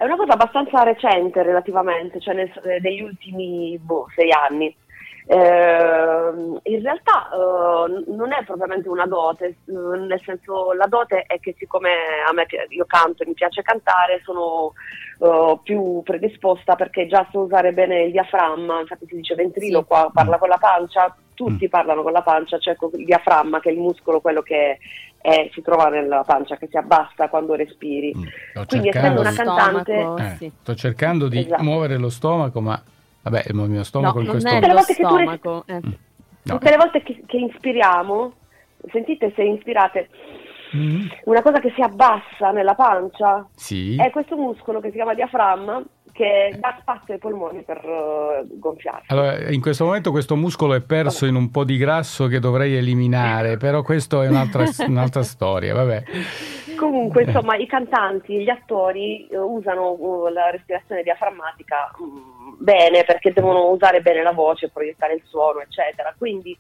È 0.04 0.06
una 0.06 0.18
cosa 0.18 0.34
abbastanza 0.34 0.84
recente 0.84 1.42
relativamente, 1.44 2.20
cioè 2.20 2.34
nel- 2.36 2.52
eh, 2.66 2.82
degli 2.82 3.00
ultimi 3.02 3.80
boh, 3.80 4.06
sei 4.14 4.34
anni. 4.34 4.76
Eh, 5.26 6.34
in 6.64 6.82
realtà 6.82 7.30
eh, 7.32 8.04
non 8.12 8.34
è 8.34 8.44
propriamente 8.46 8.90
una 8.90 9.06
dote, 9.06 9.46
eh, 9.66 9.72
nel 9.72 10.22
senso 10.26 10.74
la 10.74 10.86
dote 10.88 11.24
è 11.28 11.40
che 11.40 11.56
siccome 11.58 11.90
a 12.28 12.34
me 12.34 12.46
io 12.70 12.86
canto 12.86 13.24
e 13.24 13.28
mi 13.28 13.34
piace 13.34 13.62
cantare, 13.62 14.22
sono 14.24 14.74
eh, 15.20 15.60
più 15.64 16.02
predisposta 16.04 16.76
perché 16.76 17.08
già 17.08 17.26
so 17.32 17.40
usare 17.42 17.72
bene 17.72 18.04
il 18.04 18.12
diaframma, 18.12 18.82
infatti 18.82 19.06
si 19.08 19.16
dice 19.16 19.36
ventrilo 19.36 19.80
Sì. 19.80 19.86
qua 19.88 20.10
parla 20.14 20.38
con 20.38 20.50
la 20.50 20.58
pancia, 20.58 21.16
tutti 21.34 21.66
Mm. 21.66 21.70
parlano 21.70 22.04
con 22.04 22.12
la 22.12 22.22
pancia, 22.22 22.58
cioè 22.60 22.76
con 22.76 22.90
il 22.94 23.06
diaframma 23.06 23.60
che 23.60 23.70
è 23.70 23.72
il 23.72 23.80
muscolo 23.80 24.20
quello 24.22 24.42
che 24.42 24.78
è- 25.22 25.50
si 25.54 25.62
trova 25.62 25.88
nella 25.88 26.24
pancia, 26.26 26.58
che 26.58 26.68
si 26.70 26.76
abbassa 26.76 27.30
quando 27.30 27.56
respiri. 27.56 28.14
Mm. 28.16 28.64
Quindi 28.68 28.90
essendo 28.90 29.22
una 29.22 29.32
cantante... 29.32 30.00
Stomaco, 30.00 30.22
eh, 30.22 30.36
sì. 30.38 30.52
sto 30.62 30.76
cercando 30.76 31.30
di 31.30 31.40
Esatto. 31.40 31.64
muovere 31.64 31.96
lo 31.98 32.10
stomaco, 32.10 32.60
ma 32.60 32.80
vabbè, 33.24 33.44
il 33.48 33.56
mio 33.56 33.66
No, 33.78 33.84
stomaco 33.84 34.20
in 34.20 34.26
non 34.26 34.32
questo 34.34 34.50
è 34.50 34.60
Tutte 34.60 34.68
stomaco. 34.94 35.64
eh. 35.68 35.80
No. 36.46 36.54
Tutte 36.58 36.70
le 36.70 36.78
volte 36.78 37.04
che, 37.04 37.24
che 37.26 37.38
inspiriamo, 37.38 38.34
sentite 38.92 39.32
se 39.36 39.44
inspirate, 39.44 40.10
Mm. 40.76 41.06
una 41.26 41.44
cosa 41.44 41.60
che 41.60 41.72
si 41.76 41.82
abbassa 41.82 42.50
nella 42.50 42.74
pancia 42.74 43.48
Sì. 43.54 43.96
è 43.96 44.10
questo 44.10 44.36
muscolo 44.36 44.80
che 44.80 44.90
si 44.90 44.96
chiama 44.96 45.14
diaframma 45.14 45.84
che 46.14 46.56
dà 46.60 46.78
spazio 46.80 47.16
ai 47.16 47.20
polmoni 47.20 47.64
per 47.64 47.78
eh, 47.78 48.46
gonfiarsi. 48.48 49.12
Allora, 49.12 49.50
in 49.50 49.60
questo 49.60 49.84
momento 49.84 50.12
questo 50.12 50.36
muscolo 50.36 50.76
è 50.76 50.82
perso 50.82 51.26
in 51.26 51.36
un 51.36 51.50
po' 51.50 51.64
di 51.64 51.76
grasso 51.76 52.28
che 52.28 52.40
dovrei 52.40 52.76
eliminare, 52.76 53.58
però 53.58 53.82
questo 53.82 54.22
è 54.22 54.30
un'altra, 54.30 54.64
un'altra 54.88 55.24
storia, 55.24 55.74
vabbè. 55.74 56.04
Comunque, 56.78 57.24
insomma, 57.24 57.56
i 57.56 57.66
cantanti, 57.66 58.44
gli 58.44 58.50
attori 58.50 59.28
eh, 59.28 59.38
usano 59.38 59.92
uh, 59.92 60.28
la 60.28 60.52
respirazione 60.52 61.02
diaframmatica 61.02 61.92
mm, 62.02 62.54
bene 62.60 63.04
perché 63.04 63.34
devono 63.34 63.70
usare 63.70 64.02
bene 64.02 64.22
la 64.22 64.34
voce, 64.34 64.70
proiettare 64.70 65.16
il 65.16 65.24
suono, 65.26 65.62
eccetera. 65.62 66.14
Quindi 66.16 66.58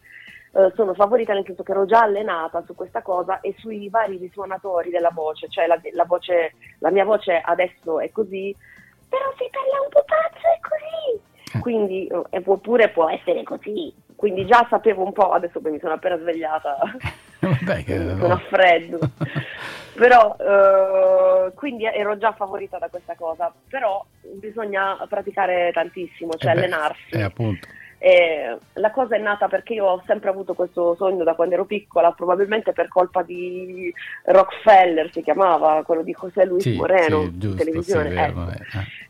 eh, 0.55 0.71
sono 0.75 0.93
favorita 0.93 1.33
nel 1.33 1.43
senso 1.45 1.63
che 1.63 1.71
ero 1.71 1.85
già 1.85 2.01
allenata 2.01 2.63
su 2.65 2.75
questa 2.75 3.01
cosa 3.01 3.39
e 3.41 3.55
sui 3.57 3.89
vari 3.89 4.17
risuonatori 4.17 4.89
della 4.89 5.11
voce, 5.11 5.47
cioè 5.49 5.67
la, 5.67 5.79
la 5.93 6.05
voce, 6.05 6.53
la 6.79 6.91
mia 6.91 7.05
voce 7.05 7.41
adesso 7.43 7.99
è 7.99 8.11
così, 8.11 8.55
però 9.13 9.31
se 9.37 9.49
parla 9.51 9.81
un 9.83 9.89
po' 9.89 10.03
pazzo 10.05 10.47
è 10.47 10.59
così. 10.59 11.57
Eh. 11.57 11.59
Quindi, 11.59 12.07
eh, 12.07 12.41
oppure 12.45 12.89
può 12.89 13.09
essere 13.09 13.43
così. 13.43 13.93
Quindi 14.15 14.45
già 14.47 14.65
sapevo 14.69 15.03
un 15.03 15.11
po', 15.13 15.29
adesso 15.31 15.59
mi 15.61 15.77
sono 15.79 15.93
appena 15.93 16.17
svegliata. 16.17 16.77
Vabbè, 17.39 17.83
che- 17.83 17.99
sono 18.19 18.33
a 18.33 18.37
freddo. 18.49 18.97
Però 19.93 20.35
eh, 20.39 21.53
quindi 21.53 21.85
ero 21.85 22.17
già 22.17 22.31
favorita 22.33 22.79
da 22.79 22.87
questa 22.89 23.13
cosa, 23.15 23.53
però 23.69 24.03
bisogna 24.39 24.97
praticare 25.07 25.69
tantissimo, 25.71 26.31
cioè 26.33 26.49
Eh 26.49 26.53
beh, 26.55 26.59
allenarsi. 26.61 27.09
eh, 27.11 27.21
appunto. 27.21 27.67
E 27.99 28.57
la 28.73 28.89
cosa 28.89 29.15
è 29.15 29.19
nata 29.19 29.47
perché 29.47 29.73
io 29.75 29.85
ho 29.85 30.03
sempre 30.07 30.29
avuto 30.29 30.55
questo 30.55 30.95
sogno 30.95 31.23
da 31.23 31.35
quando 31.35 31.53
ero 31.53 31.65
piccola, 31.65 32.11
probabilmente 32.11 32.73
per 32.73 32.87
colpa 32.87 33.21
di 33.21 33.93
Rockefeller, 34.23 35.11
si 35.11 35.21
chiamava, 35.21 35.83
quello 35.83 36.01
di 36.01 36.15
José 36.19 36.43
Luis 36.45 36.63
Sì, 36.63 36.75
Moreno, 36.75 37.19
sì, 37.19 37.25
in 37.27 37.39
giusto, 37.39 37.57
televisione. 37.63 38.09
sì, 38.09 38.15
vero, 38.15 38.25
ecco. 38.31 38.49
eh. 38.51 38.57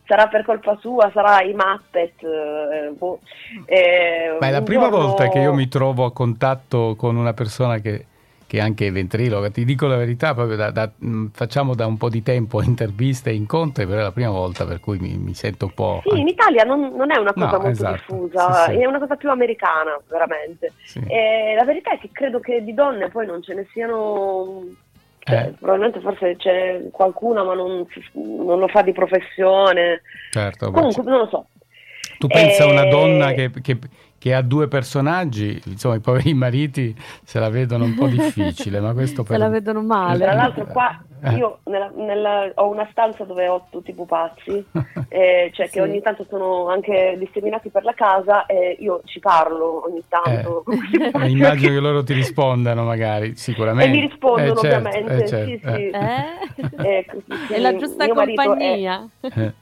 Sarà 0.06 0.28
per 0.28 0.44
colpa 0.44 0.78
sua, 0.82 1.10
sarà 1.13 1.42
i 1.44 1.54
Muppet. 1.54 2.22
eh, 2.24 2.92
boh. 2.98 3.20
Eh, 3.66 4.38
Ma 4.39 4.48
è 4.48 4.52
la 4.52 4.62
prima 4.62 4.89
giorno- 4.89 5.08
volta 5.08 5.30
che 5.30 5.39
io 5.39 5.54
mi 5.54 5.68
trovo 5.70 6.04
a 6.06 6.12
contatto 6.12 6.96
con 6.98 7.16
una 7.16 7.34
persona 7.34 7.78
che, 7.78 8.06
che 8.46 8.58
è 8.58 8.62
anche 8.62 8.92
ventriloquo. 8.92 9.50
Ti 9.50 9.63
dico 9.63 9.88
la 9.88 9.96
verità, 9.96 10.34
proprio 10.34 10.58
da- 10.58 10.72
da- 10.72 10.92
mh, 10.94 11.28
facciamo 11.34 11.74
da 11.74 11.86
un 11.86 11.96
po' 11.98 12.10
di 12.10 12.22
tempo 12.22 12.62
interviste 12.62 13.30
e 13.30 13.34
incontri, 13.36 13.86
però 13.88 14.00
è 14.02 14.04
la 14.04 14.12
prima 14.12 14.30
volta 14.32 14.66
per 14.66 14.82
cui 14.82 15.00
mi, 15.00 15.16
mi 15.16 15.34
sento 15.34 15.66
un 15.68 15.74
po'... 15.74 16.02
Sì, 16.06 16.20
in 16.20 16.28
Italia 16.28 16.63
non, 16.66 16.94
non 16.96 17.10
è 17.10 17.18
una 17.18 17.32
cosa 17.32 17.46
No, 17.46 17.52
molto 17.54 17.70
esatto, 17.70 17.94
diffusa, 17.94 18.54
sì, 18.66 18.72
sì. 18.74 18.80
è 18.82 18.86
una 18.86 19.00
cosa 19.00 19.16
più 19.16 19.30
americana, 19.30 19.98
veramente. 20.10 20.74
Sì. 20.84 21.00
E 21.08 21.56
la 21.58 21.63
verità 21.63 21.92
è 21.94 21.98
che 22.00 22.10
credo 22.12 22.39
che 22.42 22.62
di 22.62 22.74
donne 22.74 23.08
poi 23.10 23.26
non 23.26 23.42
ce 23.42 23.54
ne 23.54 23.66
siano. 23.72 24.63
Cioè, 25.23 25.36
Eh. 25.47 25.53
Probabilmente 25.59 25.99
forse 26.01 26.36
c'è 26.38 26.81
qualcuna, 26.91 27.43
ma 27.43 27.53
non, 27.53 27.86
non 28.13 28.59
lo 28.59 28.67
fa 28.67 28.81
di 28.81 28.91
professione. 28.91 30.01
Certo, 30.31 30.71
Comunque, 30.71 31.03
non 31.03 31.19
lo 31.19 31.27
so. 31.27 31.47
Tu 32.19 32.27
pensa 32.27 32.63
a 32.63 32.67
una 32.67 32.86
Eh, 32.86 32.89
donna 32.89 33.31
che, 33.33 33.51
che- 33.62 33.77
che 34.23 34.33
ha 34.33 34.41
due 34.41 34.69
personaggi, 34.69 35.62
insomma 35.65 35.95
i 35.95 35.99
poveri 35.99 36.31
mariti 36.33 36.95
se 37.25 37.39
la 37.39 37.49
vedono 37.49 37.83
un 37.83 37.93
po' 37.93 38.07
difficile, 38.07 38.79
ma 38.79 38.93
questo 38.93 39.23
per... 39.23 39.33
Se 39.36 39.38
la 39.38 39.49
vedono 39.49 39.81
male. 39.81 40.17
Tra 40.19 40.33
l'altro, 40.33 40.65
qua 40.67 40.97
Eh. 41.25 41.33
io 41.36 41.59
nella- 41.65 41.91
nella- 41.93 42.49
ho 42.55 42.69
una 42.69 42.88
stanza 42.91 43.25
dove 43.25 43.49
ho 43.49 43.65
tutti 43.69 43.89
i 43.89 43.93
pupazzi, 43.93 44.65
eh, 45.09 45.51
cioè 45.53 45.65
Sì. 45.65 45.71
che 45.73 45.81
ogni 45.81 46.01
tanto 46.01 46.25
sono 46.29 46.69
anche 46.69 47.17
disseminati 47.19 47.69
per 47.69 47.83
la 47.83 47.93
casa 47.93 48.45
e 48.45 48.77
io 48.79 49.01
ci 49.03 49.19
parlo 49.19 49.83
ogni 49.89 50.01
tanto. 50.07 50.63
Eh, 50.71 51.27
immagino 51.27 51.73
che 51.73 51.79
loro 51.81 52.01
ti 52.05 52.13
rispondano 52.13 52.83
magari, 52.86 53.36
sicuramente. 53.36 53.91
E 53.91 54.01
mi 54.01 54.07
rispondono 54.07 54.51
Eh, 54.53 54.55
certo, 54.55 54.88
ovviamente, 54.88 55.23
eh, 55.23 55.27
certo, 55.27 55.49
sì, 55.49 55.59
sì. 55.75 55.89
Eh? 55.89 57.03
Sì, 57.27 57.45
sì, 57.47 57.53
È 57.55 57.59
la 57.59 57.75
giusta 57.75 58.05
è- 58.05 58.07
compagnia. 58.07 59.05
eh. 59.19 59.53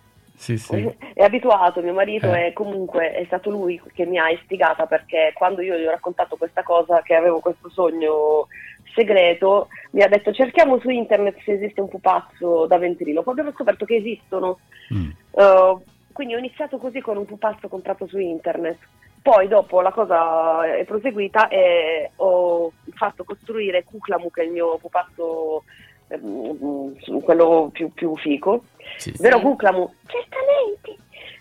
Sì, 0.42 0.58
sì. 0.58 0.92
È 1.14 1.22
abituato, 1.22 1.84
mio 1.84 1.94
marito 1.94 2.34
Eh. 2.34 2.48
è 2.48 2.54
comunque 2.54 3.14
è 3.14 3.24
stato 3.26 3.52
lui 3.52 3.80
che 3.94 4.08
mi 4.08 4.18
ha 4.18 4.32
istigata 4.32 4.88
perché 4.88 5.34
quando 5.36 5.62
io 5.62 5.78
gli 5.78 5.86
ho 5.86 5.92
raccontato 5.92 6.36
questa 6.36 6.64
cosa, 6.64 7.04
che 7.04 7.14
avevo 7.14 7.40
questo 7.40 7.70
sogno 7.70 8.48
segreto, 8.96 9.68
mi 9.92 10.02
ha 10.02 10.08
detto 10.08 10.34
cerchiamo 10.34 10.80
su 10.80 10.90
internet 10.90 11.38
se 11.44 11.54
esiste 11.54 11.80
un 11.80 11.90
pupazzo 11.90 12.66
da 12.66 12.80
ventriloquo. 12.80 13.30
Abbiamo 13.30 13.52
scoperto 13.52 13.86
che 13.86 13.98
esistono. 13.98 14.58
Mm. 14.92 15.10
Uh, 15.30 15.82
quindi 16.12 16.34
ho 16.34 16.40
iniziato 16.40 16.78
così 16.78 17.02
con 17.02 17.18
un 17.18 17.26
pupazzo 17.26 17.68
comprato 17.68 18.08
su 18.08 18.18
internet. 18.18 18.80
Poi 19.22 19.48
dopo 19.48 19.82
la 19.82 19.92
cosa 19.92 20.66
è 20.76 20.84
proseguita 20.86 21.50
e 21.50 22.10
ho 22.16 22.72
fatto 22.94 23.24
costruire 23.24 23.84
Kuklamu, 23.84 24.32
che 24.32 24.42
è 24.42 24.46
il 24.46 24.52
mio 24.52 24.78
pupazzo, 24.80 25.64
ehm, 26.08 27.22
quello 27.22 27.70
più, 27.72 27.94
più 27.94 28.18
fico. 28.18 28.64
Sì, 28.98 29.12
sì. 29.16 29.22
Vero 29.22 29.40
Kuklamu? 29.40 29.94
Certamente. 30.06 30.96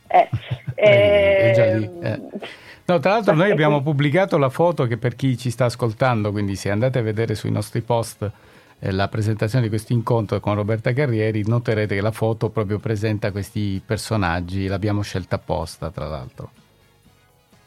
Eh, 0.09 0.29
Eh, 0.81 1.51
è 1.51 1.53
già 1.55 1.77
lì, 1.77 1.85
ehm, 1.85 2.05
eh. 2.05 2.21
No, 2.87 2.99
tra 3.01 3.11
l'altro 3.13 3.35
noi 3.35 3.51
abbiamo 3.53 3.83
pubblicato 3.83 4.39
la 4.39 4.49
foto 4.49 4.87
che 4.87 4.97
per 4.97 5.15
chi 5.15 5.37
ci 5.37 5.51
sta 5.51 5.67
ascoltando, 5.67 6.31
quindi 6.31 6.57
se 6.57 6.71
andate 6.71 6.99
a 6.99 7.03
vedere 7.03 7.35
sui 7.35 7.51
nostri 7.51 7.83
post 7.83 8.31
eh, 8.79 8.91
la 8.91 9.09
presentazione 9.09 9.65
di 9.65 9.69
questo 9.69 9.93
incontro 9.93 10.41
con 10.41 10.55
Roberta 10.55 10.95
Carrieri, 10.95 11.47
noterete 11.47 11.95
che 11.95 12.01
la 12.01 12.13
foto 12.13 12.49
proprio 12.49 12.79
presenta 12.79 13.31
questi 13.31 13.81
personaggi, 13.85 14.67
l'abbiamo 14.67 15.03
scelta 15.03 15.37
apposta 15.37 15.91
tra 15.91 16.07
l'altro. 16.07 16.51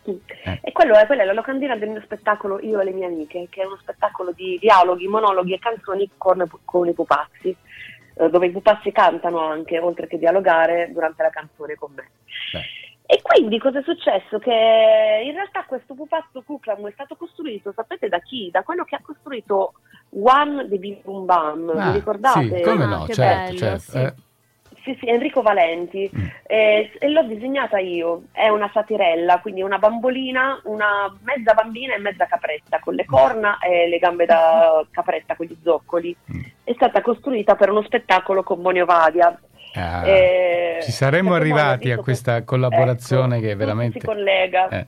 Eh. 0.05 0.59
E 0.62 0.71
quello 0.73 0.95
è, 0.95 1.05
quella 1.05 1.21
è 1.21 1.25
la 1.25 1.33
locandina 1.33 1.77
del 1.77 1.89
mio 1.89 2.01
spettacolo 2.01 2.59
Io 2.59 2.81
e 2.81 2.83
le 2.83 2.91
mie 2.91 3.05
amiche, 3.05 3.47
che 3.49 3.62
è 3.62 3.65
uno 3.65 3.77
spettacolo 3.79 4.33
di 4.33 4.57
dialoghi, 4.59 5.07
monologhi 5.07 5.53
e 5.53 5.59
canzoni 5.59 6.09
con, 6.17 6.45
con 6.65 6.88
i 6.88 6.93
pupazzi, 6.93 7.55
eh, 8.15 8.30
dove 8.30 8.47
i 8.47 8.52
pupazzi 8.52 8.91
cantano 8.91 9.39
anche, 9.39 9.80
oltre 9.80 10.08
che 10.08 10.17
dialogare, 10.17 10.91
durante 10.91 11.23
la 11.23 11.30
canzone 11.30 11.76
con 11.76 11.91
me. 11.95 12.10
Beh. 12.52 12.82
E 13.06 13.21
quindi 13.21 13.60
cosa 13.60 13.80
è 13.80 13.84
successo? 13.84 14.39
Che 14.39 14.49
in 14.49 15.34
realtà 15.34 15.65
questo 15.65 15.93
pupazzo 15.93 16.41
Kuklam 16.41 16.88
è 16.88 16.91
stato 16.93 17.15
costruito, 17.15 17.73
sapete 17.76 18.08
da 18.08 18.19
chi? 18.19 18.49
Da 18.49 18.63
quello 18.63 18.86
che 18.86 18.95
ha 18.95 19.02
costruito 19.04 19.73
One 20.12 20.67
di 20.67 20.78
Bim 20.80 20.99
Bum 21.04 21.26
Bam, 21.26 21.69
Ah, 21.69 21.91
vi 21.91 21.97
ricordate? 21.97 22.58
Sì, 22.58 22.62
come 22.63 22.84
Ah, 22.84 22.88
no, 22.88 23.04
che 23.06 23.13
certo, 23.13 23.43
bello, 23.45 23.58
certo. 23.58 23.91
sì. 23.91 23.97
eh. 23.97 24.13
Sì, 24.84 24.96
sì, 25.00 25.08
Enrico 25.08 25.41
Valenti 25.41 26.10
Mm. 26.13 26.26
Eh, 26.46 26.91
e 27.00 27.10
l'ho 27.10 27.24
disegnata 27.24 27.80
io. 27.80 28.24
È 28.32 28.48
una 28.50 28.69
satirella, 28.74 29.39
quindi 29.39 29.62
una 29.62 29.78
bambolina, 29.80 30.60
una 30.65 31.12
mezza 31.24 31.54
bambina 31.54 31.96
e 31.96 32.00
mezza 32.00 32.26
capretta, 32.26 32.80
con 32.80 32.93
le 32.93 33.06
corna 33.06 33.58
e 33.60 33.88
le 33.88 33.98
gambe 33.98 34.26
da 34.26 34.86
capretta, 34.91 35.36
con 35.36 35.46
gli 35.46 35.56
zoccoli. 35.63 36.15
Mm. 36.34 36.41
È 36.65 36.74
stata 36.74 37.02
costruita 37.02 37.56
per 37.56 37.69
uno 37.69 37.82
spettacolo 37.84 38.43
con 38.43 38.62
Bonio 38.62 38.86
Vadia. 38.86 39.39
Ah, 39.76 40.06
Eh, 40.08 40.80
ci 40.84 40.91
saremmo 40.91 41.34
arrivati 41.34 41.91
a 41.91 41.98
questa 41.98 42.39
che- 42.39 42.43
collaborazione 42.46 43.38
ecco, 43.38 43.48
che 43.48 43.56
veramente... 43.56 44.00
si 44.00 44.06
collega. 44.06 44.67
Eh. 44.67 44.88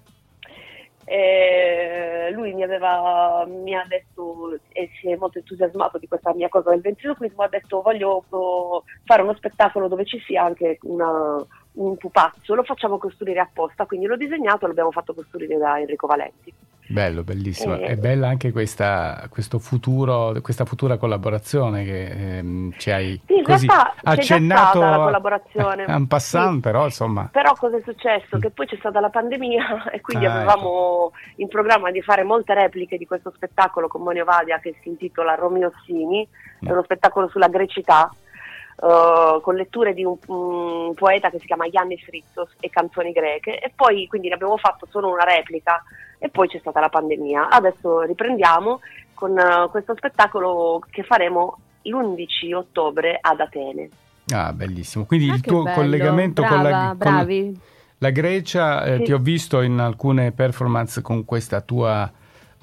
E 1.06 2.30
lui 2.32 2.54
mi 2.54 2.64
aveva 2.64 3.46
mi 3.48 3.76
ha 3.76 3.86
detto 3.88 4.58
e 4.70 4.90
si 5.00 5.12
è 5.12 5.16
molto 5.16 5.38
entusiasmato 5.38 6.00
di 6.00 6.08
questa 6.08 6.34
mia 6.34 6.50
cosa 6.50 6.72
del 6.72 6.82
ventriloquismo 6.82 7.44
ha 7.44 7.48
detto 7.48 7.82
voglio 7.82 8.24
oh, 8.28 8.84
fare 9.04 9.22
uno 9.22 9.36
spettacolo 9.36 9.88
dove 9.88 10.04
ci 10.06 10.20
sia 10.26 10.44
anche 10.44 10.80
una- 10.82 11.46
un 11.74 11.98
pupazzo 11.98 12.56
lo 12.56 12.64
facciamo 12.64 12.98
costruire 12.98 13.40
apposta. 13.40 13.86
Quindi 13.86 14.08
l'ho 14.08 14.18
disegnato 14.18 14.66
e 14.66 14.68
l'abbiamo 14.70 14.92
fatto 14.92 15.14
costruire 15.14 15.58
da 15.58 15.80
Enrico 15.80 16.08
Valenti 16.08 16.54
Bello, 16.88 17.24
bellissimo. 17.24 17.76
Eh. 17.76 17.82
È 17.86 17.96
bella 17.96 18.28
anche 18.28 18.52
questa, 18.52 19.26
questo 19.30 19.58
futuro, 19.60 20.34
questa 20.42 20.66
futura 20.66 20.98
collaborazione 20.98 21.84
che 21.84 22.38
ehm, 22.38 22.74
ci 22.78 22.92
hai 22.92 23.20
Sì, 23.26 23.42
così 23.42 23.66
realtà 23.66 23.94
c'è 24.04 24.10
accennato 24.12 24.78
stata 24.78 24.90
la 24.90 24.96
a- 24.96 25.04
collaborazione. 25.04 25.86
en 25.88 26.08
passant, 26.08 26.54
Sì. 26.56 26.60
però 26.60 26.84
insomma. 26.86 27.30
Però 27.32 27.54
cosa 27.56 27.78
è 27.78 27.82
successo? 27.84 28.38
Che 28.38 28.52
poi 28.52 28.68
c'è 28.68 28.76
stata 28.78 29.00
la 29.00 29.10
pandemia 29.10 29.90
e 29.92 30.02
quindi 30.02 30.26
Ah, 30.28 30.34
avevamo 30.36 31.12
in 31.38 31.48
programma 31.48 31.90
di 31.92 32.02
fare 32.04 32.24
molte 32.24 32.54
repliche 32.54 32.98
di 32.98 33.08
questo 33.08 33.32
spettacolo 33.36 33.88
con 33.88 34.04
Monio 34.04 34.24
Vadia 34.26 34.60
che 34.60 34.76
si 34.82 34.90
intitola 34.90 35.34
Romeo 35.36 35.72
Sini, 35.86 36.28
è 36.62 36.72
uno 36.72 36.84
spettacolo 36.84 37.28
sulla 37.30 37.48
grecità. 37.48 38.12
Eh, 38.82 39.40
con 39.42 39.56
letture 39.56 39.94
di 39.94 40.04
un, 40.04 40.18
un 40.28 40.94
poeta 40.94 41.30
che 41.30 41.40
si 41.40 41.46
chiama 41.46 41.66
Yannis 41.66 42.06
Ritsos 42.08 42.50
e 42.60 42.70
canzoni 42.70 43.12
greche 43.12 43.60
e 43.60 43.72
poi 43.76 44.08
quindi 44.08 44.28
ne 44.30 44.36
abbiamo 44.36 44.58
fatto 44.58 44.88
solo 44.90 45.12
una 45.12 45.24
replica 45.24 45.84
e 46.18 46.30
poi 46.30 46.48
c'è 46.48 46.60
stata 46.60 46.80
la 46.80 46.90
pandemia. 46.90 47.50
Adesso 47.50 48.02
riprendiamo 48.02 48.80
con 49.14 49.38
eh, 49.38 49.68
questo 49.70 49.96
spettacolo 49.96 50.82
che 50.90 51.04
faremo 51.04 51.58
l'11 51.84 52.54
ottobre 52.56 53.18
ad 53.22 53.40
Atene. 53.40 53.90
Ah, 54.34 54.52
bellissimo. 54.54 55.06
Quindi 55.06 55.30
Ah, 55.30 55.36
il 55.36 55.42
tuo 55.42 55.64
bello. 55.64 55.76
collegamento 55.76 56.42
con 56.44 56.58
la, 56.64 56.70
Brava, 56.70 56.88
con 56.88 56.98
bravi. 56.98 57.60
la 58.00 58.10
Grecia, 58.10 58.84
eh, 58.86 58.98
Sì. 58.98 59.04
ti 59.04 59.14
ho 59.14 59.20
visto 59.20 59.62
in 59.62 59.78
alcune 59.80 60.32
performance 60.32 61.02
con 61.02 61.24
questa 61.26 61.62
tua 61.62 62.12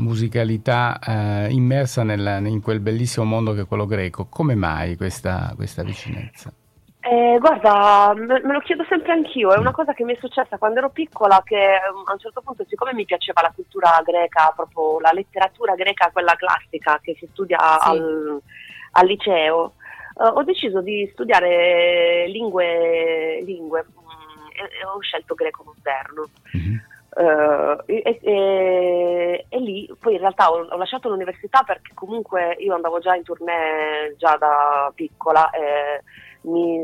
musicalità 0.03 0.99
eh, 0.99 1.49
immersa 1.51 2.03
nella- 2.03 2.39
in 2.39 2.61
quel 2.61 2.81
bellissimo 2.81 3.25
mondo 3.25 3.55
che 3.55 3.63
è 3.63 3.67
quello 3.67 3.87
greco. 3.87 4.27
Come 4.29 4.55
mai 4.55 4.97
questa, 4.97 5.53
questa 5.57 5.83
vicinanza? 5.83 6.53
Eh, 7.05 7.37
guarda, 7.41 8.13
me, 8.15 8.41
lo 8.41 8.61
chiedo 8.61 8.85
sempre 8.89 9.11
anch'io, 9.11 9.53
è 9.53 9.59
una 9.59 9.73
cosa 9.73 9.93
che 9.93 10.05
mi 10.05 10.15
è 10.15 10.19
successa 10.21 10.57
quando 10.57 10.79
ero 10.79 10.91
piccola 10.91 11.43
che 11.45 11.57
ehm, 11.57 12.03
a 12.07 12.13
un 12.13 12.19
certo 12.21 12.43
punto, 12.43 12.65
siccome 12.69 12.95
mi 12.95 13.05
piaceva 13.05 13.43
la 13.43 13.51
cultura 13.53 14.01
greca, 14.07 14.53
proprio 14.55 15.01
la 15.01 15.11
letteratura 15.13 15.75
greca, 15.75 16.11
quella 16.13 16.37
classica 16.37 17.01
che 17.03 17.17
si 17.19 17.27
studia 17.33 17.59
Sì. 17.59 17.89
al, 17.89 18.41
al 18.93 19.07
liceo, 19.07 19.73
eh, 20.21 20.29
ho 20.29 20.45
deciso 20.45 20.81
di 20.81 21.09
studiare 21.13 22.29
lingue, 22.29 23.43
lingue 23.43 23.85
mm, 23.85 24.47
e, 24.53 24.79
e 24.81 24.85
ho 24.87 25.01
scelto 25.01 25.35
greco 25.35 25.65
moderno. 25.65 26.29
Mhm. 26.53 26.83
Eh, 27.15 27.79
e, 28.03 28.21
e- 28.23 29.47
e 29.49 29.59
lì 29.61 29.87
poi 30.01 30.15
in 30.15 30.21
realtà 30.21 30.51
ho, 30.51 30.67
ho 30.67 30.77
lasciato 30.79 31.11
l'università 31.11 31.63
perché 31.63 31.93
comunque 31.95 32.57
io 32.59 32.75
andavo 32.75 33.01
già 33.01 33.15
in 33.15 33.23
tournée 33.23 34.15
già 34.17 34.37
da 34.39 34.91
piccola 34.95 35.51
e 35.51 36.03
mi, 36.49 36.81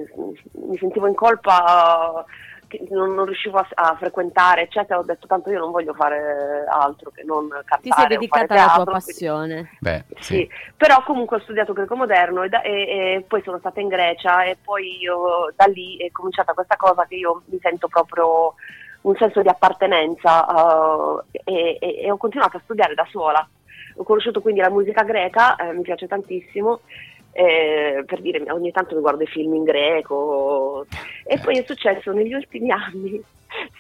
mi 0.67 0.77
sentivo 0.77 1.07
in 1.07 1.14
colpa 1.14 2.27
che 2.67 2.85
non, 2.91 3.14
non 3.14 3.25
riuscivo 3.25 3.57
a, 3.57 3.67
a 3.73 3.97
frequentare 3.97 4.64
eccetera 4.64 4.99
ho 4.99 5.03
detto 5.03 5.27
tanto 5.27 5.51
io 5.51 5.59
non 5.61 5.71
voglio 5.71 5.95
fare 5.95 6.67
altro 6.69 7.11
che 7.11 7.23
non 7.25 7.49
cantare 7.49 7.81
Ti 7.81 7.91
sei 7.93 8.07
dedicata 8.09 8.37
alla 8.38 8.47
tua 8.47 8.57
teatro, 8.57 8.85
quindi- 8.85 9.01
passione. 9.07 9.71
Beh, 9.81 10.05
sì. 10.17 10.23
sì, 10.35 10.51
però 10.77 11.03
comunque 11.05 11.38
ho 11.38 11.41
studiato 11.41 11.73
greco 11.73 11.97
moderno 11.97 12.43
e, 12.43 12.51
da- 12.51 12.61
e- 12.61 13.14
e 13.17 13.25
poi 13.27 13.41
sono 13.43 13.59
stata 13.61 13.81
in 13.81 13.88
Grecia 13.88 14.45
e 14.45 14.59
poi 14.62 14.99
io, 15.01 15.51
da 15.57 15.64
lì 15.64 15.97
è 15.97 16.11
cominciata 16.11 16.53
questa 16.53 16.77
cosa 16.77 17.07
che 17.07 17.14
io 17.14 17.41
mi 17.47 17.59
sento 17.62 17.88
proprio 17.88 18.53
un 19.03 19.15
senso 19.17 19.43
di 19.43 19.49
appartenenza 19.49 20.47
eh, 21.25 21.43
e, 21.45 21.79
e- 21.81 22.01
e 22.05 22.11
ho 22.11 22.17
continuato 22.17 22.57
a 22.57 22.61
studiare 22.63 22.95
da 22.95 23.07
sola. 23.11 23.47
Ho 23.97 24.05
conosciuto 24.05 24.41
quindi 24.41 24.61
la 24.61 24.71
musica 24.71 25.03
greca, 25.03 25.57
eh, 25.57 25.73
mi 25.73 25.83
piace 25.83 26.07
tantissimo, 26.07 26.81
eh, 27.33 28.03
per 28.07 28.21
dire 28.21 28.43
ogni 28.51 28.73
tanto 28.73 28.95
mi 28.95 29.01
guardo 29.01 29.23
i 29.23 29.27
film 29.27 29.55
in 29.55 29.65
greco 29.65 30.87
e 31.25 31.39
poi 31.39 31.59
è 31.59 31.65
successo 31.67 32.13
negli 32.13 32.35
ultimi 32.35 32.71
anni. 32.71 33.23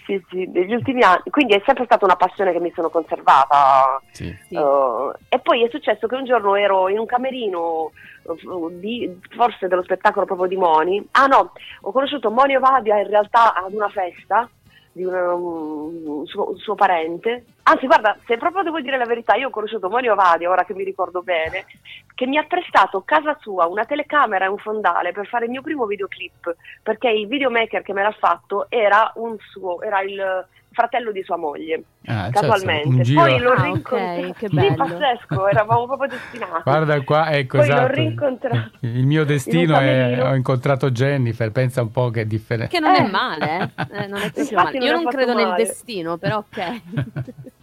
Sì, 0.06 0.18
sì, 0.30 0.46
negli 0.46 0.72
ultimi 0.72 1.02
anni, 1.02 1.20
quindi 1.28 1.52
è 1.52 1.62
sempre 1.66 1.84
stata 1.84 2.06
una 2.06 2.16
passione 2.16 2.52
che 2.52 2.58
mi 2.58 2.72
sono 2.74 2.88
conservata 2.88 4.00
Sì. 4.12 4.34
Sì. 4.48 4.56
Uh, 4.56 5.12
e 5.28 5.38
poi 5.40 5.62
è 5.62 5.68
successo 5.68 6.06
che 6.06 6.14
un 6.14 6.24
giorno 6.24 6.54
ero 6.54 6.88
in 6.88 6.98
un 6.98 7.04
camerino 7.04 7.90
uh, 8.22 8.70
di- 8.70 9.20
forse 9.36 9.68
dello 9.68 9.82
spettacolo 9.82 10.24
proprio 10.24 10.48
di 10.48 10.56
Moni. 10.56 11.06
Ah 11.10 11.26
no, 11.26 11.52
ho 11.82 11.92
conosciuto 11.92 12.30
Moni 12.30 12.56
Ovadia 12.56 12.98
in 12.98 13.08
realtà 13.08 13.54
ad 13.54 13.74
una 13.74 13.90
festa 13.90 14.48
di 14.98 15.04
una- 15.04 15.32
un, 15.32 16.26
suo, 16.26 16.50
un 16.50 16.58
suo 16.58 16.74
parente. 16.74 17.44
Anzi, 17.62 17.86
guarda, 17.86 18.16
se 18.26 18.36
proprio 18.36 18.64
devo 18.64 18.80
dire 18.80 18.98
la 18.98 19.04
verità, 19.04 19.36
io 19.36 19.46
ho 19.46 19.50
conosciuto 19.50 19.88
Moni 19.88 20.08
Ovadia, 20.08 20.50
ora 20.50 20.64
che 20.64 20.74
mi 20.74 20.82
ricordo 20.82 21.22
bene, 21.22 21.66
che 22.16 22.26
mi 22.26 22.36
ha 22.36 22.42
prestato 22.42 23.02
casa 23.02 23.36
sua 23.40 23.66
una 23.66 23.84
telecamera 23.84 24.46
e 24.46 24.48
un 24.48 24.58
fondale 24.58 25.12
per 25.12 25.28
fare 25.28 25.44
il 25.44 25.52
mio 25.52 25.62
primo 25.62 25.86
videoclip, 25.86 26.56
perché 26.82 27.08
il 27.10 27.28
videomaker 27.28 27.82
che 27.82 27.92
me 27.92 28.02
l'ha 28.02 28.10
fatto 28.18 28.66
era 28.68 29.12
un 29.14 29.36
suo, 29.38 29.80
era 29.82 30.00
il 30.02 30.46
fratello 30.78 31.10
di 31.10 31.22
sua 31.24 31.36
moglie 31.36 31.82
Ah, 32.06 32.30
cioè, 32.30 32.48
casualmente. 32.48 32.86
un 32.88 33.02
giro- 33.02 33.20
Poi 33.22 33.38
l'ho 33.40 33.50
Ah, 33.50 33.54
ok, 33.54 33.62
rincontrato. 33.64 34.32
che 34.38 34.48
Sì, 34.48 34.54
bello. 34.54 34.74
pazzesco, 34.76 35.48
eravamo 35.48 35.86
proprio 35.86 36.08
destinati. 36.10 36.62
Guarda 36.62 37.00
qua, 37.02 37.30
ecco 37.32 37.58
Poi 37.58 37.66
l'ho 37.66 37.74
esatto. 37.74 37.92
rincontrato. 37.92 38.70
Il 38.80 39.06
mio 39.06 39.24
destino 39.24 39.76
è 39.78 40.22
ho 40.22 40.34
incontrato 40.34 40.90
Jennifer, 40.92 41.50
pensa 41.50 41.82
un 41.82 41.90
po' 41.90 42.10
che 42.10 42.20
è 42.20 42.24
differente. 42.26 42.72
Che 42.74 42.80
non 42.80 42.94
è 42.94 43.00
Eh. 43.04 43.10
male, 43.10 43.70
eh? 43.74 44.02
Eh, 44.02 44.06
non 44.06 44.20
è 44.20 44.24
Infatti 44.34 44.54
male. 44.54 44.78
non 44.78 44.86
Io 44.86 44.92
non 44.94 45.04
credo 45.06 45.34
nel 45.34 45.46
male. 45.48 45.64
destino, 45.64 46.16
però 46.16 46.38
ok. 46.38 46.80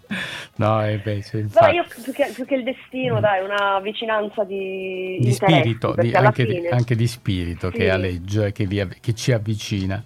No, 0.57 0.81
è 0.81 0.89
invece, 0.91 1.31
Però 1.51 1.67
infatti. 1.69 1.75
io 1.75 1.85
più 2.03 2.13
che, 2.13 2.31
più 2.33 2.45
che 2.45 2.55
il 2.55 2.63
destino, 2.63 3.19
dai, 3.19 3.43
una 3.43 3.79
vicinanza 3.81 4.43
di, 4.43 5.17
di 5.19 5.31
spirito, 5.31 5.95
di- 5.97 6.13
anche, 6.13 6.45
fine- 6.45 6.69
anche 6.69 6.95
di 6.95 7.07
spirito 7.07 7.71
Sì. 7.71 7.77
che 7.77 7.89
aleggia 7.89 8.45
e 8.45 8.51
che, 8.51 8.65
vi 8.67 8.87
che 9.01 9.15
ci 9.15 9.31
avvicina. 9.31 10.01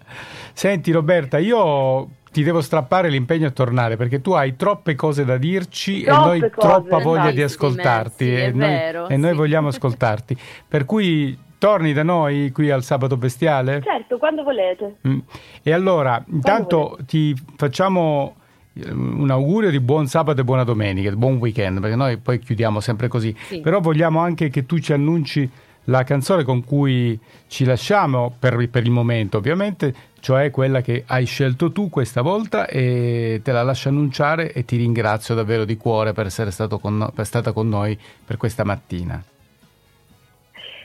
Senti 0.53 0.91
Roberta, 0.93 1.37
io 1.37 2.11
ti 2.31 2.43
devo 2.43 2.61
strappare 2.61 3.09
l'impegno 3.09 3.47
a 3.47 3.51
tornare 3.51 3.97
perché 3.97 4.21
tu 4.21 4.31
hai 4.31 4.55
troppe 4.55 4.95
cose 4.95 5.25
da 5.25 5.37
dirci 5.37 6.01
e 6.01 6.05
Troppe 6.05 6.27
noi 6.27 6.39
cose, 6.39 6.53
troppa 6.55 6.97
voglia 6.99 7.31
di 7.31 7.39
tantissime, 7.39 7.43
ascoltarti 7.43 8.25
sì, 8.25 8.33
è 8.33 8.47
e, 8.47 8.51
noi, 8.51 8.69
vero, 8.69 9.07
e 9.07 9.17
noi 9.17 9.33
vogliamo 9.33 9.67
ascoltarti. 9.69 10.37
Per 10.67 10.85
cui 10.85 11.37
torni 11.57 11.93
da 11.93 12.03
noi 12.03 12.51
qui 12.51 12.71
al 12.71 12.83
sabato 12.83 13.17
bestiale? 13.17 13.81
Certo, 13.83 14.17
quando 14.17 14.43
volete. 14.43 14.95
Mm. 15.07 15.19
E 15.61 15.71
allora, 15.71 16.23
intanto 16.27 16.97
ti 17.05 17.35
facciamo 17.55 18.35
eh, 18.73 18.91
un 18.91 19.29
augurio 19.29 19.69
di 19.69 19.79
buon 19.79 20.07
sabato 20.07 20.41
e 20.41 20.43
buona 20.43 20.63
domenica, 20.63 21.11
buon 21.11 21.37
weekend, 21.37 21.79
perché 21.79 21.95
noi 21.95 22.17
poi 22.17 22.39
chiudiamo 22.39 22.79
sempre 22.79 23.07
così. 23.07 23.35
Sì. 23.37 23.59
Però 23.59 23.79
vogliamo 23.79 24.19
anche 24.19 24.49
che 24.49 24.65
tu 24.65 24.79
ci 24.79 24.93
annunci 24.93 25.49
la 25.89 26.03
canzone 26.03 26.43
con 26.43 26.63
cui 26.63 27.19
ci 27.47 27.65
lasciamo 27.65 28.33
per, 28.37 28.69
per 28.69 28.83
il 28.83 28.91
momento, 28.91 29.37
ovviamente, 29.37 29.93
cioè 30.19 30.51
quella 30.51 30.81
che 30.81 31.03
hai 31.07 31.25
scelto 31.25 31.71
tu 31.71 31.89
questa 31.89 32.21
volta 32.21 32.67
e 32.67 33.41
te 33.43 33.51
la 33.51 33.63
lascio 33.63 33.89
annunciare 33.89 34.53
e 34.53 34.63
ti 34.65 34.77
ringrazio 34.77 35.33
davvero 35.35 35.65
di 35.65 35.77
cuore 35.77 36.13
per 36.13 36.27
essere 36.27 36.51
stato 36.51 36.79
con 36.79 37.09
per 37.13 37.25
stata 37.25 37.51
con 37.51 37.67
noi 37.67 37.97
per 38.25 38.37
questa 38.37 38.63
mattina. 38.63 39.21